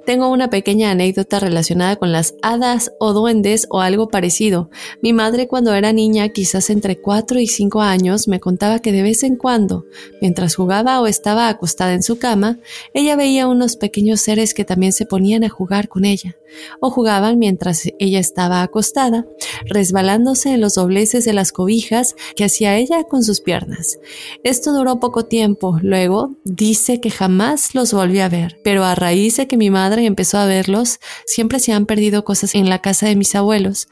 Tengo 0.06 0.30
una 0.30 0.52
pequeña 0.52 0.92
anécdota 0.92 1.40
relacionada 1.40 1.96
con 1.96 2.12
las 2.12 2.36
hadas 2.44 2.92
o 3.00 3.14
duendes 3.14 3.66
o 3.72 3.82
algo 3.82 4.10
parecido. 4.10 4.70
Mi 5.02 5.14
madre 5.14 5.48
cuando 5.48 5.74
era 5.74 5.94
niña, 5.94 6.30
quizás 6.30 6.70
entre 6.70 7.02
4 7.02 7.40
y 7.40 7.48
5 7.48 7.82
años, 7.82 8.28
me 8.28 8.40
contaba 8.40 8.80
que 8.80 8.92
de 8.92 9.02
vez 9.02 9.24
en 9.24 9.36
cuando, 9.36 9.86
mientras 10.22 10.56
jugaba 10.56 11.02
o 11.02 11.08
estaba 11.08 11.50
acostada 11.50 11.94
en 11.94 12.04
su 12.04 12.20
cama, 12.20 12.60
ella 12.94 13.16
veía 13.16 13.48
unos 13.48 13.78
pequeños 13.78 14.22
seres 14.22 14.54
que 14.54 14.64
también 14.64 14.94
se 14.94 15.08
ponían 15.08 15.44
a 15.44 15.50
jugar 15.50 15.88
con 15.88 16.06
ella, 16.06 16.36
o 16.80 16.92
jugaban 16.92 17.40
mientras 17.40 17.90
ella 17.98 18.20
estaba 18.20 18.62
acostada, 18.62 19.26
resbalándose 19.66 20.54
en 20.54 20.62
los 20.62 20.76
dobleces 20.76 21.26
de 21.26 21.34
las 21.34 21.52
cobijas 21.56 22.16
que 22.36 22.44
hacía 22.44 22.76
ella 22.76 23.06
con 23.06 23.24
sus 23.24 23.40
piernas. 23.40 23.98
Esto 24.44 24.74
duró 24.74 25.00
poco 25.00 25.24
tiempo, 25.24 25.80
luego 25.82 26.36
dice 26.44 27.00
que 27.00 27.10
jamás 27.10 27.74
los 27.74 27.94
volvió 27.94 28.26
a 28.26 28.30
ver, 28.30 28.60
pero 28.62 28.84
a 28.84 28.94
raíz 28.94 29.38
de 29.38 29.48
que 29.48 29.56
mi 29.56 29.70
madre 29.70 30.06
empezó 30.06 30.38
a 30.38 30.46
verlos, 30.46 31.00
siempre 31.26 31.60
se 31.60 31.72
han 31.72 31.86
perdido 31.86 32.26
cosas 32.26 32.56
en 32.56 32.70
la 32.70 32.82
casa 32.82 33.08
de 33.08 33.16
mis 33.16 33.34
abuelos. 33.36 33.88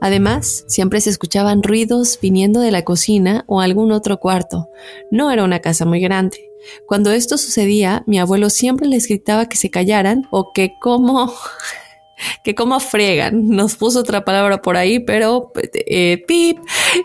Además, 0.00 0.64
siempre 0.68 1.00
se 1.00 1.10
escuchaban 1.10 1.64
ruidos 1.64 2.20
viniendo 2.22 2.60
de 2.60 2.70
la 2.70 2.84
cocina 2.84 3.44
o 3.48 3.60
algún 3.60 3.90
otro 3.90 4.20
cuarto. 4.20 4.68
No 5.10 5.32
era 5.32 5.42
una 5.42 5.58
casa 5.58 5.84
muy 5.84 5.98
grande. 5.98 6.48
Cuando 6.86 7.10
esto 7.10 7.36
sucedía, 7.36 8.04
mi 8.06 8.20
abuelo 8.20 8.48
siempre 8.48 8.86
les 8.86 9.08
gritaba 9.08 9.48
que 9.48 9.56
se 9.56 9.70
callaran 9.70 10.28
o 10.30 10.52
que 10.52 10.74
como 10.80 11.34
que 12.44 12.54
como 12.54 12.80
fregan, 12.80 13.48
nos 13.48 13.76
puso 13.76 14.00
otra 14.00 14.24
palabra 14.24 14.60
por 14.62 14.76
ahí, 14.76 15.00
pero 15.00 15.52
eh, 15.86 16.24
pip, 16.26 16.58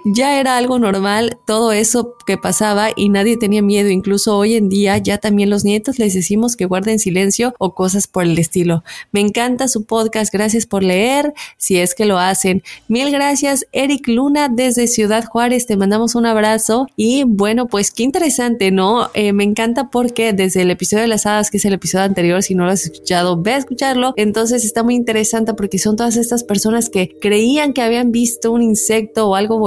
ya 0.06 0.40
era 0.40 0.58
algo 0.58 0.80
normal 0.80 1.38
todo 1.46 1.72
eso 1.72 2.16
que 2.26 2.38
pasaba 2.38 2.90
y 2.96 3.10
nadie 3.10 3.38
tenía 3.38 3.62
miedo, 3.62 3.90
incluso 3.90 4.38
hoy 4.38 4.56
en 4.56 4.70
día 4.70 4.98
ya 4.98 5.18
también 5.18 5.50
los 5.50 5.64
nietos 5.64 6.00
les 6.00 6.14
decimos 6.14 6.56
que 6.56 6.66
guarden 6.66 7.00
silencio 7.00 7.54
o 7.60 7.74
cosas 7.76 8.08
por 8.08 8.24
el 8.24 8.38
estilo. 8.38 8.84
Me 9.12 9.20
encanta 9.20 9.68
su 9.68 9.86
podcast, 9.86 10.34
gracias 10.34 10.66
por 10.66 10.84
leer, 10.84 11.34
si 11.58 11.78
es 11.78 11.96
que 11.96 12.06
lo 12.06 12.20
hacen. 12.20 12.64
Mil 12.88 13.12
gracias, 13.12 13.66
Eric 13.72 14.08
Luna 14.08 14.50
desde 14.50 14.88
Ciudad 14.88 15.26
Juárez, 15.26 15.66
te 15.66 15.78
mandamos 15.78 16.16
un 16.16 16.26
abrazo 16.26 16.88
y 16.96 17.24
bueno, 17.26 17.68
pues 17.68 17.92
qué 17.92 18.04
interesante, 18.04 18.72
¿no? 18.72 19.10
Eh, 19.14 19.34
me 19.34 19.44
encanta 19.44 19.90
porque 19.90 20.34
desde 20.34 20.62
el 20.62 20.72
episodio 20.72 21.04
de 21.04 21.08
las 21.08 21.26
hadas, 21.26 21.50
que 21.50 21.58
es 21.58 21.66
el 21.66 21.74
episodio 21.74 22.06
anterior, 22.06 22.42
si 22.44 22.56
no 22.56 22.66
lo 22.66 22.72
has 22.72 22.86
escuchado, 22.86 23.42
ve 23.42 23.54
a 23.54 23.58
escucharlo, 23.58 24.14
entonces 24.18 24.64
está 24.66 24.84
muy 24.84 24.96
interesante 24.96 25.54
porque 25.54 25.80
son 25.80 25.96
todas 25.96 26.18
estas 26.18 26.44
personas 26.44 26.90
que 26.90 27.16
creían 27.22 27.74
que 27.74 27.82
habían 27.82 28.12
visto 28.12 28.52
un 28.52 28.62
insecto 28.62 29.30
o 29.30 29.36
algo 29.36 29.58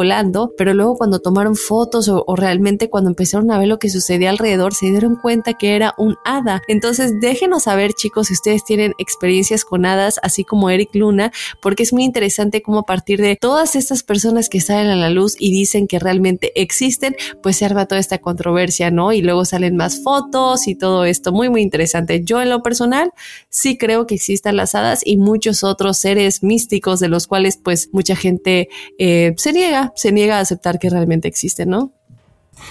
pero 0.56 0.74
luego 0.74 0.96
cuando 0.96 1.20
tomaron 1.20 1.56
fotos 1.56 2.08
o, 2.08 2.24
realmente 2.36 2.88
cuando 2.88 3.10
empezaron 3.10 3.50
a 3.50 3.58
ver 3.58 3.68
lo 3.68 3.78
que 3.78 3.90
sucedía 3.90 4.30
alrededor 4.30 4.74
se 4.74 4.86
dieron 4.86 5.16
cuenta 5.16 5.54
que 5.54 5.76
era 5.76 5.94
un 5.98 6.16
hada. 6.24 6.62
Entonces 6.68 7.12
déjenos 7.20 7.64
saber 7.64 7.92
chicos 7.92 8.28
si 8.28 8.34
ustedes 8.34 8.64
tienen 8.64 8.92
experiencias 8.98 9.64
con 9.64 9.84
hadas 9.84 10.18
así 10.22 10.44
como 10.44 10.70
Eric 10.70 10.94
Luna, 10.94 11.32
porque 11.60 11.82
es 11.82 11.92
muy 11.92 12.04
interesante 12.04 12.62
cómo 12.62 12.80
a 12.80 12.82
partir 12.84 13.20
de 13.20 13.36
todas 13.36 13.76
estas 13.76 14.02
personas 14.02 14.48
que 14.48 14.60
salen 14.60 14.88
a 14.88 14.96
la 14.96 15.10
luz 15.10 15.36
y 15.38 15.50
dicen 15.50 15.86
que 15.86 15.98
realmente 15.98 16.52
existen, 16.60 17.16
pues 17.42 17.56
se 17.56 17.64
arma 17.64 17.86
toda 17.86 18.00
esta 18.00 18.18
controversia, 18.18 18.90
¿no? 18.90 19.12
Y 19.12 19.22
luego 19.22 19.44
salen 19.44 19.76
más 19.76 20.02
fotos 20.02 20.66
y 20.68 20.74
todo 20.74 21.04
esto, 21.04 21.32
muy 21.32 21.48
muy 21.48 21.62
interesante. 21.62 22.22
Yo 22.24 22.40
en 22.40 22.50
lo 22.50 22.62
personal 22.62 23.10
sí 23.48 23.76
creo 23.76 24.06
que 24.06 24.14
existan 24.14 24.56
las 24.56 24.74
hadas 24.74 25.00
y 25.04 25.16
muchos 25.16 25.64
otros 25.64 25.98
seres 25.98 26.42
místicos 26.42 27.00
de 27.00 27.08
los 27.08 27.26
cuales 27.26 27.58
pues 27.62 27.88
mucha 27.92 28.16
gente 28.16 28.68
eh, 28.98 29.34
se 29.36 29.52
niega, 29.52 29.92
se 29.96 30.12
niega 30.12 30.38
a 30.38 30.40
aceptar 30.40 30.78
que 30.78 30.90
realmente 30.90 31.26
existen, 31.26 31.70
¿no? 31.70 31.92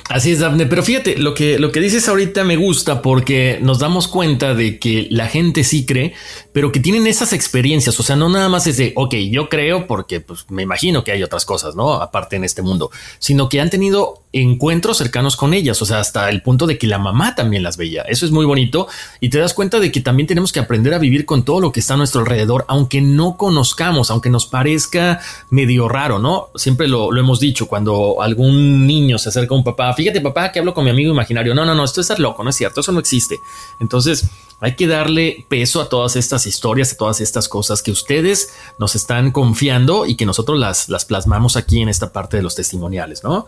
Así 0.09 0.31
es, 0.31 0.39
Daphne. 0.39 0.67
Pero 0.67 0.83
fíjate, 0.83 1.17
lo 1.17 1.33
que, 1.33 1.57
lo 1.57 1.71
que 1.71 1.79
dices 1.79 2.07
ahorita 2.07 2.43
me 2.43 2.57
gusta 2.57 3.01
porque 3.01 3.57
nos 3.61 3.79
damos 3.79 4.07
cuenta 4.07 4.53
de 4.53 4.77
que 4.77 5.07
la 5.09 5.27
gente 5.27 5.63
sí 5.63 5.85
cree, 5.85 6.13
pero 6.53 6.71
que 6.71 6.79
tienen 6.79 7.07
esas 7.07 7.33
experiencias. 7.33 7.99
O 7.99 8.03
sea, 8.03 8.15
no 8.15 8.29
nada 8.29 8.47
más 8.47 8.67
es 8.67 8.77
de, 8.77 8.93
ok, 8.95 9.15
yo 9.31 9.49
creo 9.49 9.87
porque 9.87 10.21
pues, 10.21 10.45
me 10.49 10.61
imagino 10.63 11.03
que 11.03 11.11
hay 11.11 11.23
otras 11.23 11.43
cosas, 11.45 11.75
¿no? 11.75 11.93
Aparte 11.93 12.35
en 12.35 12.43
este 12.43 12.61
mundo, 12.61 12.91
sino 13.19 13.49
que 13.49 13.59
han 13.59 13.69
tenido 13.69 14.21
encuentros 14.31 14.97
cercanos 14.97 15.37
con 15.37 15.53
ellas. 15.53 15.81
O 15.81 15.85
sea, 15.85 15.99
hasta 15.99 16.29
el 16.29 16.41
punto 16.43 16.67
de 16.67 16.77
que 16.77 16.87
la 16.87 16.99
mamá 16.99 17.33
también 17.33 17.63
las 17.63 17.77
veía. 17.77 18.03
Eso 18.03 18.25
es 18.25 18.31
muy 18.31 18.45
bonito 18.45 18.87
y 19.19 19.29
te 19.29 19.39
das 19.39 19.53
cuenta 19.53 19.79
de 19.79 19.91
que 19.91 20.01
también 20.01 20.27
tenemos 20.27 20.51
que 20.51 20.59
aprender 20.59 20.93
a 20.93 20.99
vivir 20.99 21.25
con 21.25 21.43
todo 21.43 21.59
lo 21.61 21.71
que 21.71 21.79
está 21.79 21.95
a 21.95 21.97
nuestro 21.97 22.21
alrededor, 22.21 22.65
aunque 22.67 23.01
no 23.01 23.37
conozcamos, 23.37 24.11
aunque 24.11 24.29
nos 24.29 24.45
parezca 24.45 25.19
medio 25.49 25.89
raro, 25.89 26.19
¿no? 26.19 26.49
Siempre 26.55 26.87
lo, 26.87 27.11
lo 27.11 27.19
hemos 27.19 27.39
dicho 27.39 27.67
cuando 27.67 28.21
algún 28.21 28.85
niño 28.85 29.17
se 29.17 29.29
acerca 29.29 29.55
a 29.55 29.57
un 29.57 29.63
papá 29.63 29.74
papá, 29.75 29.93
fíjate 29.93 30.21
papá 30.21 30.51
que 30.51 30.59
hablo 30.59 30.73
con 30.73 30.83
mi 30.83 30.91
amigo 30.91 31.11
imaginario. 31.11 31.53
No, 31.53 31.65
no, 31.65 31.75
no, 31.75 31.83
esto 31.83 32.01
es 32.01 32.19
loco, 32.19 32.43
no 32.43 32.49
es 32.49 32.55
cierto, 32.55 32.81
eso 32.81 32.91
no 32.91 32.99
existe. 32.99 33.39
Entonces 33.79 34.27
hay 34.61 34.75
que 34.75 34.87
darle 34.87 35.45
peso 35.49 35.81
a 35.81 35.89
todas 35.89 36.15
estas 36.15 36.47
historias, 36.47 36.93
a 36.93 36.97
todas 36.97 37.21
estas 37.21 37.49
cosas 37.49 37.81
que 37.81 37.91
ustedes 37.91 38.53
nos 38.79 38.95
están 38.95 39.31
confiando 39.31 40.05
y 40.05 40.15
que 40.15 40.25
nosotros 40.25 40.57
las, 40.57 40.89
las 40.89 41.05
plasmamos 41.05 41.57
aquí 41.57 41.81
en 41.81 41.89
esta 41.89 42.13
parte 42.13 42.37
de 42.37 42.43
los 42.43 42.55
testimoniales, 42.55 43.23
¿no? 43.23 43.47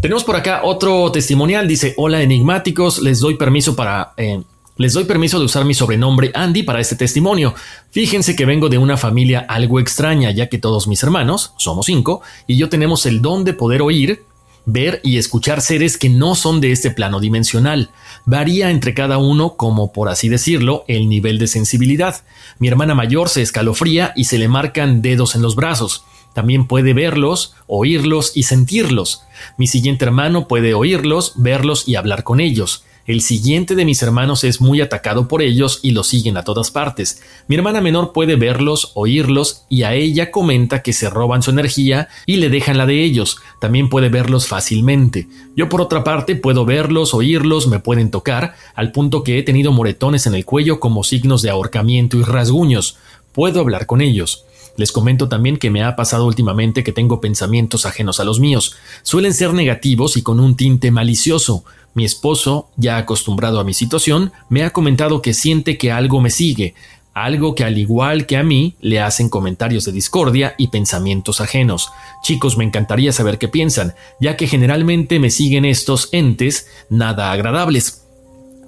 Tenemos 0.00 0.24
por 0.24 0.36
acá 0.36 0.62
otro 0.64 1.12
testimonial, 1.12 1.68
dice, 1.68 1.94
hola 1.98 2.22
enigmáticos, 2.22 3.00
les 3.00 3.20
doy 3.20 3.36
permiso 3.36 3.76
para... 3.76 4.12
Eh, 4.16 4.42
les 4.76 4.94
doy 4.94 5.04
permiso 5.04 5.38
de 5.38 5.44
usar 5.44 5.66
mi 5.66 5.74
sobrenombre 5.74 6.30
Andy 6.34 6.62
para 6.62 6.80
este 6.80 6.96
testimonio. 6.96 7.54
Fíjense 7.90 8.34
que 8.34 8.46
vengo 8.46 8.70
de 8.70 8.78
una 8.78 8.96
familia 8.96 9.44
algo 9.46 9.78
extraña, 9.78 10.30
ya 10.30 10.48
que 10.48 10.56
todos 10.56 10.88
mis 10.88 11.02
hermanos, 11.02 11.52
somos 11.58 11.84
cinco, 11.84 12.22
y 12.46 12.56
yo 12.56 12.70
tenemos 12.70 13.04
el 13.04 13.20
don 13.20 13.44
de 13.44 13.52
poder 13.52 13.82
oír, 13.82 14.24
ver 14.66 15.00
y 15.02 15.18
escuchar 15.18 15.60
seres 15.60 15.96
que 15.96 16.08
no 16.08 16.34
son 16.34 16.60
de 16.60 16.72
este 16.72 16.90
plano 16.90 17.20
dimensional. 17.20 17.90
Varía 18.24 18.70
entre 18.70 18.94
cada 18.94 19.18
uno, 19.18 19.56
como 19.56 19.92
por 19.92 20.08
así 20.08 20.28
decirlo, 20.28 20.84
el 20.88 21.08
nivel 21.08 21.38
de 21.38 21.46
sensibilidad. 21.46 22.22
Mi 22.58 22.68
hermana 22.68 22.94
mayor 22.94 23.28
se 23.28 23.42
escalofría 23.42 24.12
y 24.16 24.24
se 24.24 24.38
le 24.38 24.48
marcan 24.48 25.02
dedos 25.02 25.34
en 25.34 25.42
los 25.42 25.56
brazos. 25.56 26.04
También 26.34 26.66
puede 26.66 26.94
verlos, 26.94 27.54
oírlos 27.66 28.32
y 28.36 28.44
sentirlos. 28.44 29.22
Mi 29.56 29.66
siguiente 29.66 30.04
hermano 30.04 30.46
puede 30.46 30.74
oírlos, 30.74 31.32
verlos 31.36 31.88
y 31.88 31.96
hablar 31.96 32.22
con 32.22 32.40
ellos. 32.40 32.84
El 33.10 33.22
siguiente 33.22 33.74
de 33.74 33.84
mis 33.84 34.00
hermanos 34.04 34.44
es 34.44 34.60
muy 34.60 34.80
atacado 34.80 35.26
por 35.26 35.42
ellos 35.42 35.80
y 35.82 35.90
los 35.90 36.06
siguen 36.06 36.36
a 36.36 36.44
todas 36.44 36.70
partes. 36.70 37.20
Mi 37.48 37.56
hermana 37.56 37.80
menor 37.80 38.12
puede 38.12 38.36
verlos, 38.36 38.92
oírlos 38.94 39.64
y 39.68 39.82
a 39.82 39.94
ella 39.94 40.30
comenta 40.30 40.82
que 40.82 40.92
se 40.92 41.10
roban 41.10 41.42
su 41.42 41.50
energía 41.50 42.08
y 42.24 42.36
le 42.36 42.50
dejan 42.50 42.78
la 42.78 42.86
de 42.86 43.02
ellos. 43.02 43.38
También 43.60 43.88
puede 43.88 44.10
verlos 44.10 44.46
fácilmente. 44.46 45.26
Yo 45.56 45.68
por 45.68 45.80
otra 45.80 46.04
parte 46.04 46.36
puedo 46.36 46.64
verlos, 46.64 47.12
oírlos, 47.12 47.66
me 47.66 47.80
pueden 47.80 48.12
tocar, 48.12 48.54
al 48.76 48.92
punto 48.92 49.24
que 49.24 49.40
he 49.40 49.42
tenido 49.42 49.72
moretones 49.72 50.28
en 50.28 50.36
el 50.36 50.44
cuello 50.44 50.78
como 50.78 51.02
signos 51.02 51.42
de 51.42 51.50
ahorcamiento 51.50 52.16
y 52.16 52.22
rasguños. 52.22 52.96
Puedo 53.32 53.58
hablar 53.58 53.86
con 53.86 54.02
ellos. 54.02 54.44
Les 54.80 54.92
comento 54.92 55.28
también 55.28 55.58
que 55.58 55.68
me 55.68 55.84
ha 55.84 55.94
pasado 55.94 56.24
últimamente 56.24 56.82
que 56.82 56.92
tengo 56.92 57.20
pensamientos 57.20 57.84
ajenos 57.84 58.18
a 58.18 58.24
los 58.24 58.40
míos. 58.40 58.76
Suelen 59.02 59.34
ser 59.34 59.52
negativos 59.52 60.16
y 60.16 60.22
con 60.22 60.40
un 60.40 60.56
tinte 60.56 60.90
malicioso. 60.90 61.64
Mi 61.92 62.06
esposo, 62.06 62.70
ya 62.78 62.96
acostumbrado 62.96 63.60
a 63.60 63.64
mi 63.64 63.74
situación, 63.74 64.32
me 64.48 64.64
ha 64.64 64.70
comentado 64.70 65.20
que 65.20 65.34
siente 65.34 65.76
que 65.76 65.92
algo 65.92 66.22
me 66.22 66.30
sigue, 66.30 66.74
algo 67.12 67.54
que 67.54 67.64
al 67.64 67.76
igual 67.76 68.24
que 68.24 68.38
a 68.38 68.42
mí 68.42 68.74
le 68.80 69.00
hacen 69.00 69.28
comentarios 69.28 69.84
de 69.84 69.92
discordia 69.92 70.54
y 70.56 70.68
pensamientos 70.68 71.42
ajenos. 71.42 71.90
Chicos, 72.22 72.56
me 72.56 72.64
encantaría 72.64 73.12
saber 73.12 73.36
qué 73.36 73.48
piensan, 73.48 73.92
ya 74.18 74.38
que 74.38 74.46
generalmente 74.46 75.18
me 75.18 75.30
siguen 75.30 75.66
estos 75.66 76.08
entes 76.12 76.68
nada 76.88 77.32
agradables. 77.32 78.06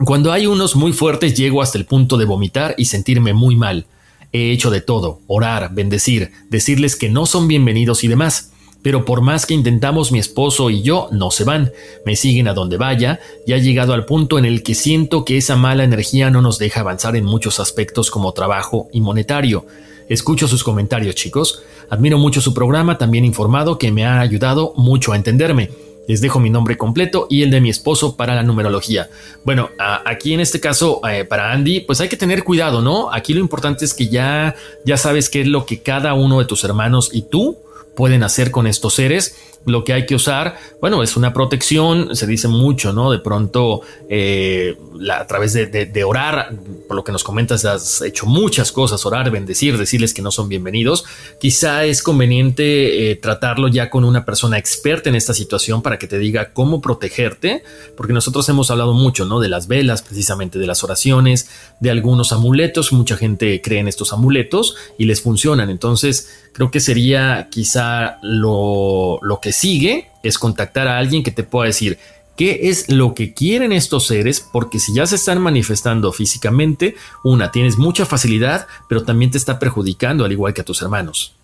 Cuando 0.05 0.31
hay 0.31 0.47
unos 0.47 0.77
muy 0.77 0.93
fuertes 0.93 1.33
llego 1.33 1.63
hasta 1.63 1.79
el 1.79 1.87
punto 1.87 2.19
de 2.19 2.27
vomitar 2.27 2.75
y 2.77 2.85
sentirme 2.85 3.33
muy 3.33 3.57
mal. 3.57 3.87
He 4.33 4.51
hecho 4.51 4.71
de 4.71 4.81
todo, 4.81 5.21
orar, 5.27 5.75
bendecir, 5.75 6.33
decirles 6.49 6.97
que 6.97 7.11
no 7.11 7.27
son 7.27 7.49
bienvenidos 7.49 8.03
y 8.03 8.09
demás. 8.09 8.53
Pero 8.83 9.05
por 9.05 9.21
más 9.21 9.47
que 9.47 9.55
intentamos 9.55 10.11
mi 10.11 10.19
esposo 10.19 10.71
y 10.71 10.83
yo, 10.83 11.09
no 11.13 11.31
se 11.31 11.45
van, 11.45 11.71
me 12.05 12.17
siguen 12.17 12.49
a 12.49 12.55
donde 12.55 12.77
vaya, 12.77 13.21
y 13.47 13.53
ha 13.53 13.59
llegado 13.59 13.93
al 13.93 14.07
punto 14.07 14.39
en 14.39 14.45
el 14.45 14.63
que 14.63 14.75
siento 14.75 15.25
que 15.25 15.37
esa 15.37 15.57
mala 15.57 15.85
energía 15.85 16.31
no 16.31 16.43
nos 16.43 16.59
deja 16.59 16.81
avanzar 16.81 17.15
en 17.15 17.25
muchos 17.25 17.61
aspectos 17.61 18.11
como 18.11 18.33
trabajo 18.33 18.89
y 18.93 19.01
monetario. 19.01 19.67
Escucho 20.09 20.49
sus 20.49 20.65
comentarios, 20.65 21.15
chicos. 21.15 21.63
Admiro 21.91 22.19
mucho 22.19 22.41
su 22.41 22.55
programa, 22.55 22.99
también 22.99 23.25
informado, 23.25 23.79
que 23.79 23.93
me 23.93 24.05
ha 24.05 24.21
ayudado 24.21 24.73
mucho 24.77 25.13
a 25.13 25.17
entenderme. 25.17 25.71
Les 26.09 26.21
dejo 26.21 26.41
mi 26.41 26.51
nombre 26.51 26.77
completo 26.77 27.27
y 27.31 27.43
el 27.43 27.51
de 27.51 27.61
mi 27.61 27.71
esposo 27.71 28.17
para 28.17 28.35
la 28.35 28.43
numerología. 28.43 29.09
Bueno, 29.45 29.71
aquí 29.79 30.35
en 30.35 30.41
este 30.41 30.61
caso, 30.61 31.01
eh, 31.09 31.25
para 31.25 31.53
Andy, 31.53 31.81
pues 31.81 32.01
hay 32.01 32.09
que 32.09 32.17
tener 32.17 32.45
cuidado, 32.45 32.83
¿no? 32.83 33.13
Aquí 33.13 33.35
lo 33.35 33.41
importante 33.41 33.85
es 33.85 33.95
que 33.95 34.09
ya, 34.09 34.55
ya 34.85 34.97
sabes 34.97 35.31
qué 35.31 35.43
es 35.43 35.47
lo 35.47 35.65
que 35.65 35.81
cada 35.81 36.15
uno 36.15 36.41
de 36.41 36.45
tus 36.45 36.65
hermanos 36.65 37.11
y 37.13 37.23
tú 37.23 37.59
pueden 37.97 38.23
hacer 38.23 38.51
con 38.51 38.67
estos 38.67 38.95
seres. 38.95 39.37
Lo 39.65 39.85
que 39.85 39.93
hay 39.93 40.07
que 40.07 40.17
usar, 40.17 40.59
bueno, 40.81 41.05
es 41.05 41.17
una 41.17 41.33
protección, 41.33 42.17
se 42.17 42.27
dice 42.27 42.49
mucho, 42.49 42.93
¿no? 42.93 43.13
De 43.13 43.21
pronto, 43.21 43.83
eh, 44.09 44.77
a 45.09 45.25
través 45.29 45.53
de, 45.53 46.05
orar, 46.05 46.53
por 46.89 46.97
lo 46.97 47.05
que 47.05 47.13
nos 47.13 47.23
comentas, 47.23 47.65
has 47.65 48.03
hecho 48.03 48.27
muchas 48.27 48.73
cosas, 48.73 49.07
orar, 49.07 49.31
bendecir, 49.31 49.79
decirles 49.79 50.15
que 50.15 50.23
no 50.23 50.33
son 50.33 50.49
bienvenidos. 50.49 51.05
Quizá 51.41 51.85
es 51.85 52.03
conveniente 52.03 53.11
eh, 53.11 53.15
tratarlo 53.15 53.69
ya 53.69 53.89
con 53.89 54.05
una 54.05 54.25
persona 54.25 54.59
experta 54.59 55.11
en 55.11 55.15
esta 55.15 55.33
situación 55.33 55.81
para 55.81 55.97
que 55.97 56.09
te 56.09 56.19
diga 56.19 56.53
cómo 56.53 56.81
protegerte, 56.81 57.63
porque 57.97 58.13
nosotros 58.13 58.49
hemos 58.49 58.69
hablado 58.73 58.95
mucho, 58.95 59.27
¿no? 59.27 59.39
De 59.39 59.49
las 59.49 59.69
velas, 59.69 60.03
precisamente 60.03 60.59
de 60.59 60.67
las 60.67 60.83
oraciones, 60.83 61.49
de 61.79 61.91
algunos 61.91 62.33
amuletos. 62.33 62.93
Mucha 62.93 63.17
gente 63.17 63.61
cree 63.63 63.79
en 63.79 63.87
estos 63.87 64.13
amuletos 64.13 64.75
y 64.99 65.05
les 65.05 65.23
funcionan. 65.23 65.71
Entonces, 65.71 66.29
creo 66.53 66.71
que 66.71 66.81
sería 66.81 67.49
quizá 67.51 68.19
lo, 68.23 69.19
lo 69.23 69.41
que 69.41 69.53
sigue 69.53 70.09
es 70.23 70.39
contactar 70.39 70.89
a 70.89 70.99
alguien 70.99 71.23
que 71.23 71.31
te 71.31 71.43
pueda 71.43 71.67
decir 71.67 71.99
qué 72.37 72.61
es 72.65 72.91
lo 72.91 73.15
que 73.15 73.35
quieren 73.35 73.73
estos 73.73 74.07
seres, 74.07 74.41
porque 74.41 74.79
si 74.79 74.95
ya 74.95 75.07
se 75.07 75.17
están 75.17 75.41
manifestando 75.41 76.13
físicamente, 76.13 76.97
una, 77.25 77.51
tienes 77.51 77.77
mucha 77.79 78.07
facilidad, 78.07 78.67
pero 78.89 79.05
también 79.05 79.31
te 79.31 79.39
está 79.39 79.59
perjudicando 79.59 80.25
al 80.25 80.33
igual 80.33 80.55
que 80.55 80.63
a 80.63 80.65
tus 80.65 80.83
hermanos. 80.83 81.35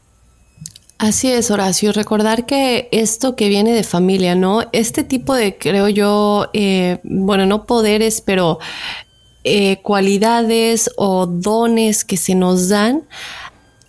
Así 0.98 1.30
es, 1.30 1.52
Horacio. 1.52 1.92
Recordar 1.92 2.44
que 2.44 2.88
esto 2.90 3.36
que 3.36 3.48
viene 3.48 3.72
de 3.72 3.84
familia, 3.84 4.34
¿no? 4.34 4.64
Este 4.72 5.04
tipo 5.04 5.34
de, 5.34 5.56
creo 5.56 5.88
yo, 5.88 6.50
eh, 6.54 6.98
bueno, 7.04 7.46
no 7.46 7.66
poderes, 7.66 8.20
pero 8.20 8.58
eh, 9.44 9.80
cualidades 9.82 10.90
o 10.96 11.26
dones 11.26 12.04
que 12.04 12.16
se 12.16 12.34
nos 12.34 12.68
dan 12.68 13.04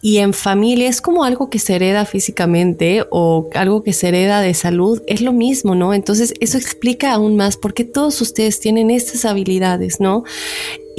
y 0.02 0.20
en 0.20 0.34
familia 0.34 0.88
es 0.88 1.02
como 1.02 1.24
algo 1.24 1.50
que 1.50 1.60
se 1.60 1.76
hereda 1.76 2.06
físicamente 2.06 3.04
o 3.12 3.50
algo 3.54 3.84
que 3.84 3.94
se 3.94 4.08
hereda 4.08 4.42
de 4.42 4.54
salud, 4.54 5.02
es 5.08 5.22
lo 5.22 5.34
mismo, 5.34 5.76
¿no? 5.76 5.94
Entonces 5.94 6.34
eso 6.40 6.58
explica 6.58 7.14
aún 7.14 7.36
más 7.36 7.58
por 7.58 7.74
qué 7.74 7.84
todos 7.84 8.22
ustedes 8.22 8.60
tienen 8.60 8.92
estas 8.92 9.26
habilidades, 9.26 10.00
¿no? 10.00 10.24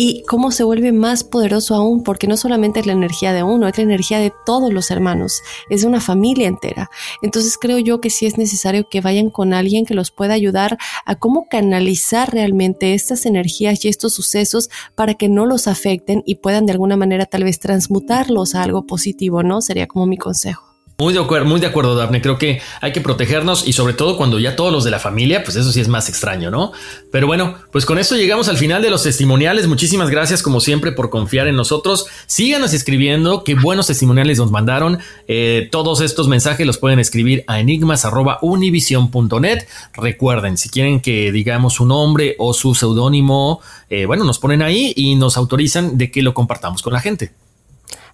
Y 0.02 0.22
cómo 0.22 0.50
se 0.50 0.64
vuelve 0.64 0.92
más 0.92 1.24
poderoso 1.24 1.74
aún, 1.74 2.02
porque 2.02 2.26
no 2.26 2.38
solamente 2.38 2.80
es 2.80 2.86
la 2.86 2.94
energía 2.94 3.34
de 3.34 3.42
uno, 3.42 3.68
es 3.68 3.76
la 3.76 3.84
energía 3.84 4.18
de 4.18 4.32
todos 4.46 4.72
los 4.72 4.90
hermanos, 4.90 5.42
es 5.68 5.84
una 5.84 6.00
familia 6.00 6.48
entera. 6.48 6.88
Entonces 7.20 7.58
creo 7.60 7.78
yo 7.78 8.00
que 8.00 8.08
sí 8.08 8.24
es 8.24 8.38
necesario 8.38 8.88
que 8.88 9.02
vayan 9.02 9.28
con 9.28 9.52
alguien 9.52 9.84
que 9.84 9.92
los 9.92 10.10
pueda 10.10 10.32
ayudar 10.32 10.78
a 11.04 11.16
cómo 11.16 11.48
canalizar 11.50 12.32
realmente 12.32 12.94
estas 12.94 13.26
energías 13.26 13.84
y 13.84 13.88
estos 13.88 14.14
sucesos 14.14 14.70
para 14.94 15.12
que 15.12 15.28
no 15.28 15.44
los 15.44 15.66
afecten 15.66 16.22
y 16.24 16.36
puedan 16.36 16.64
de 16.64 16.72
alguna 16.72 16.96
manera 16.96 17.26
tal 17.26 17.44
vez 17.44 17.58
transmutarlos 17.58 18.54
a 18.54 18.62
algo 18.62 18.86
positivo, 18.86 19.42
¿no? 19.42 19.60
Sería 19.60 19.86
como 19.86 20.06
mi 20.06 20.16
consejo. 20.16 20.69
Muy 21.00 21.14
de, 21.14 21.18
acuerdo, 21.18 21.46
muy 21.46 21.60
de 21.60 21.66
acuerdo, 21.66 21.96
Daphne. 21.96 22.20
Creo 22.20 22.36
que 22.36 22.60
hay 22.82 22.92
que 22.92 23.00
protegernos 23.00 23.66
y 23.66 23.72
sobre 23.72 23.94
todo 23.94 24.18
cuando 24.18 24.38
ya 24.38 24.54
todos 24.54 24.70
los 24.70 24.84
de 24.84 24.90
la 24.90 24.98
familia, 24.98 25.42
pues 25.42 25.56
eso 25.56 25.72
sí 25.72 25.80
es 25.80 25.88
más 25.88 26.10
extraño, 26.10 26.50
¿no? 26.50 26.72
Pero 27.10 27.26
bueno, 27.26 27.54
pues 27.72 27.86
con 27.86 27.98
esto 27.98 28.16
llegamos 28.16 28.48
al 28.48 28.58
final 28.58 28.82
de 28.82 28.90
los 28.90 29.04
testimoniales. 29.04 29.66
Muchísimas 29.66 30.10
gracias 30.10 30.42
como 30.42 30.60
siempre 30.60 30.92
por 30.92 31.08
confiar 31.08 31.48
en 31.48 31.56
nosotros. 31.56 32.04
Síganos 32.26 32.74
escribiendo, 32.74 33.44
qué 33.44 33.54
buenos 33.54 33.86
testimoniales 33.86 34.36
nos 34.36 34.50
mandaron. 34.50 34.98
Eh, 35.26 35.70
todos 35.72 36.02
estos 36.02 36.28
mensajes 36.28 36.66
los 36.66 36.76
pueden 36.76 36.98
escribir 36.98 37.44
a 37.46 37.60
enigmas.univision.net. 37.60 39.64
Recuerden, 39.94 40.58
si 40.58 40.68
quieren 40.68 41.00
que 41.00 41.32
digamos 41.32 41.72
su 41.72 41.86
nombre 41.86 42.36
o 42.38 42.52
su 42.52 42.74
seudónimo, 42.74 43.62
eh, 43.88 44.04
bueno, 44.04 44.24
nos 44.24 44.38
ponen 44.38 44.60
ahí 44.60 44.92
y 44.94 45.14
nos 45.14 45.38
autorizan 45.38 45.96
de 45.96 46.10
que 46.10 46.20
lo 46.20 46.34
compartamos 46.34 46.82
con 46.82 46.92
la 46.92 47.00
gente. 47.00 47.32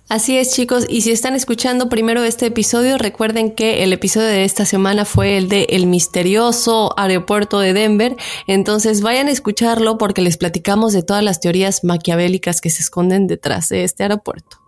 Así 0.09 0.39
es 0.39 0.53
chicos, 0.53 0.87
y 0.89 1.01
si 1.01 1.11
están 1.11 1.35
escuchando 1.35 1.89
primero 1.89 2.23
este 2.23 2.47
episodio, 2.47 2.97
recuerden 2.97 3.53
que 3.53 3.83
el 3.83 3.93
episodio 3.93 4.29
de 4.29 4.45
esta 4.45 4.65
semana 4.65 5.05
fue 5.05 5.37
el 5.37 5.49
de 5.49 5.65
el 5.71 5.87
misterioso 5.87 6.95
aeropuerto 6.97 7.59
de 7.59 7.73
Denver, 7.73 8.17
entonces 8.47 9.01
vayan 9.01 9.27
a 9.27 9.33
escucharlo 9.33 9.99
porque 9.99 10.23
les 10.23 10.37
platicamos 10.37 10.93
de 10.93 11.03
todas 11.03 11.25
las 11.25 11.41
teorías 11.41 11.83
maquiavélicas 11.83 12.61
que 12.61 12.71
se 12.71 12.83
esconden 12.83 13.27
detrás 13.27 13.69
de 13.69 13.83
este 13.83 14.05
aeropuerto. 14.05 14.59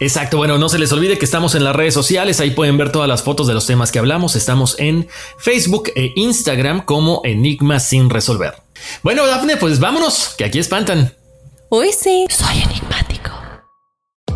Exacto, 0.00 0.38
bueno, 0.38 0.56
no 0.56 0.70
se 0.70 0.78
les 0.78 0.92
olvide 0.92 1.18
que 1.18 1.26
estamos 1.26 1.54
en 1.54 1.62
las 1.62 1.76
redes 1.76 1.92
sociales, 1.92 2.40
ahí 2.40 2.52
pueden 2.52 2.78
ver 2.78 2.90
todas 2.90 3.08
las 3.08 3.22
fotos 3.22 3.48
de 3.48 3.54
los 3.54 3.66
temas 3.66 3.92
que 3.92 3.98
hablamos, 3.98 4.34
estamos 4.34 4.76
en 4.78 5.08
Facebook 5.36 5.90
e 5.94 6.12
Instagram 6.16 6.86
como 6.86 7.20
Enigma 7.24 7.80
sin 7.80 8.08
resolver. 8.08 8.54
Bueno, 9.02 9.26
Dafne, 9.26 9.58
pues 9.58 9.78
vámonos, 9.78 10.34
que 10.38 10.44
aquí 10.44 10.58
espantan. 10.58 11.12
Uy, 11.68 11.90
sí, 11.92 12.26
soy 12.30 12.62
enigmático. 12.62 13.37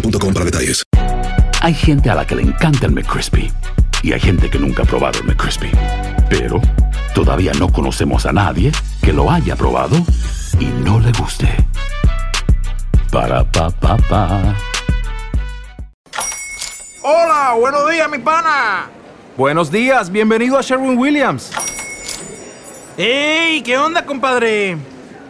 para 0.00 0.44
detalles. 0.44 0.82
Hay 1.62 1.74
gente 1.74 2.10
a 2.10 2.14
la 2.14 2.26
que 2.26 2.34
le 2.34 2.42
encanta 2.42 2.86
el 2.86 2.92
McCrispy 2.92 3.50
y 4.02 4.12
hay 4.12 4.20
gente 4.20 4.50
que 4.50 4.58
nunca 4.58 4.82
ha 4.82 4.86
probado 4.86 5.20
el 5.20 5.26
McCrispy. 5.26 5.70
Pero 6.28 6.60
todavía 7.14 7.52
no 7.58 7.72
conocemos 7.72 8.26
a 8.26 8.32
nadie 8.32 8.72
que 9.02 9.12
lo 9.12 9.30
haya 9.30 9.56
probado 9.56 9.96
y 10.60 10.66
no 10.84 11.00
le 11.00 11.12
guste. 11.12 11.48
Para 13.10 13.44
pa 13.50 13.70
pa 13.70 13.96
pa. 13.96 14.54
Hola, 17.02 17.54
buenos 17.58 17.90
días, 17.90 18.10
mi 18.10 18.18
pana. 18.18 18.88
Buenos 19.36 19.70
días, 19.70 20.10
bienvenido 20.10 20.58
a 20.58 20.62
Sherwin 20.62 20.98
Williams. 20.98 21.52
¡Ey! 22.96 23.62
¿Qué 23.62 23.76
onda, 23.78 24.04
compadre? 24.04 24.76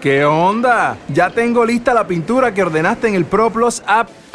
¿Qué 0.01 0.25
onda? 0.25 0.97
Ya 1.09 1.31
tengo 1.31 1.65
lista 1.65 1.93
la 1.93 2.07
pintura 2.07 2.55
que 2.55 2.63
ordenaste 2.63 3.09
en 3.09 3.15
el 3.15 3.25
ProPlus 3.25 3.83
app. 3.87 4.09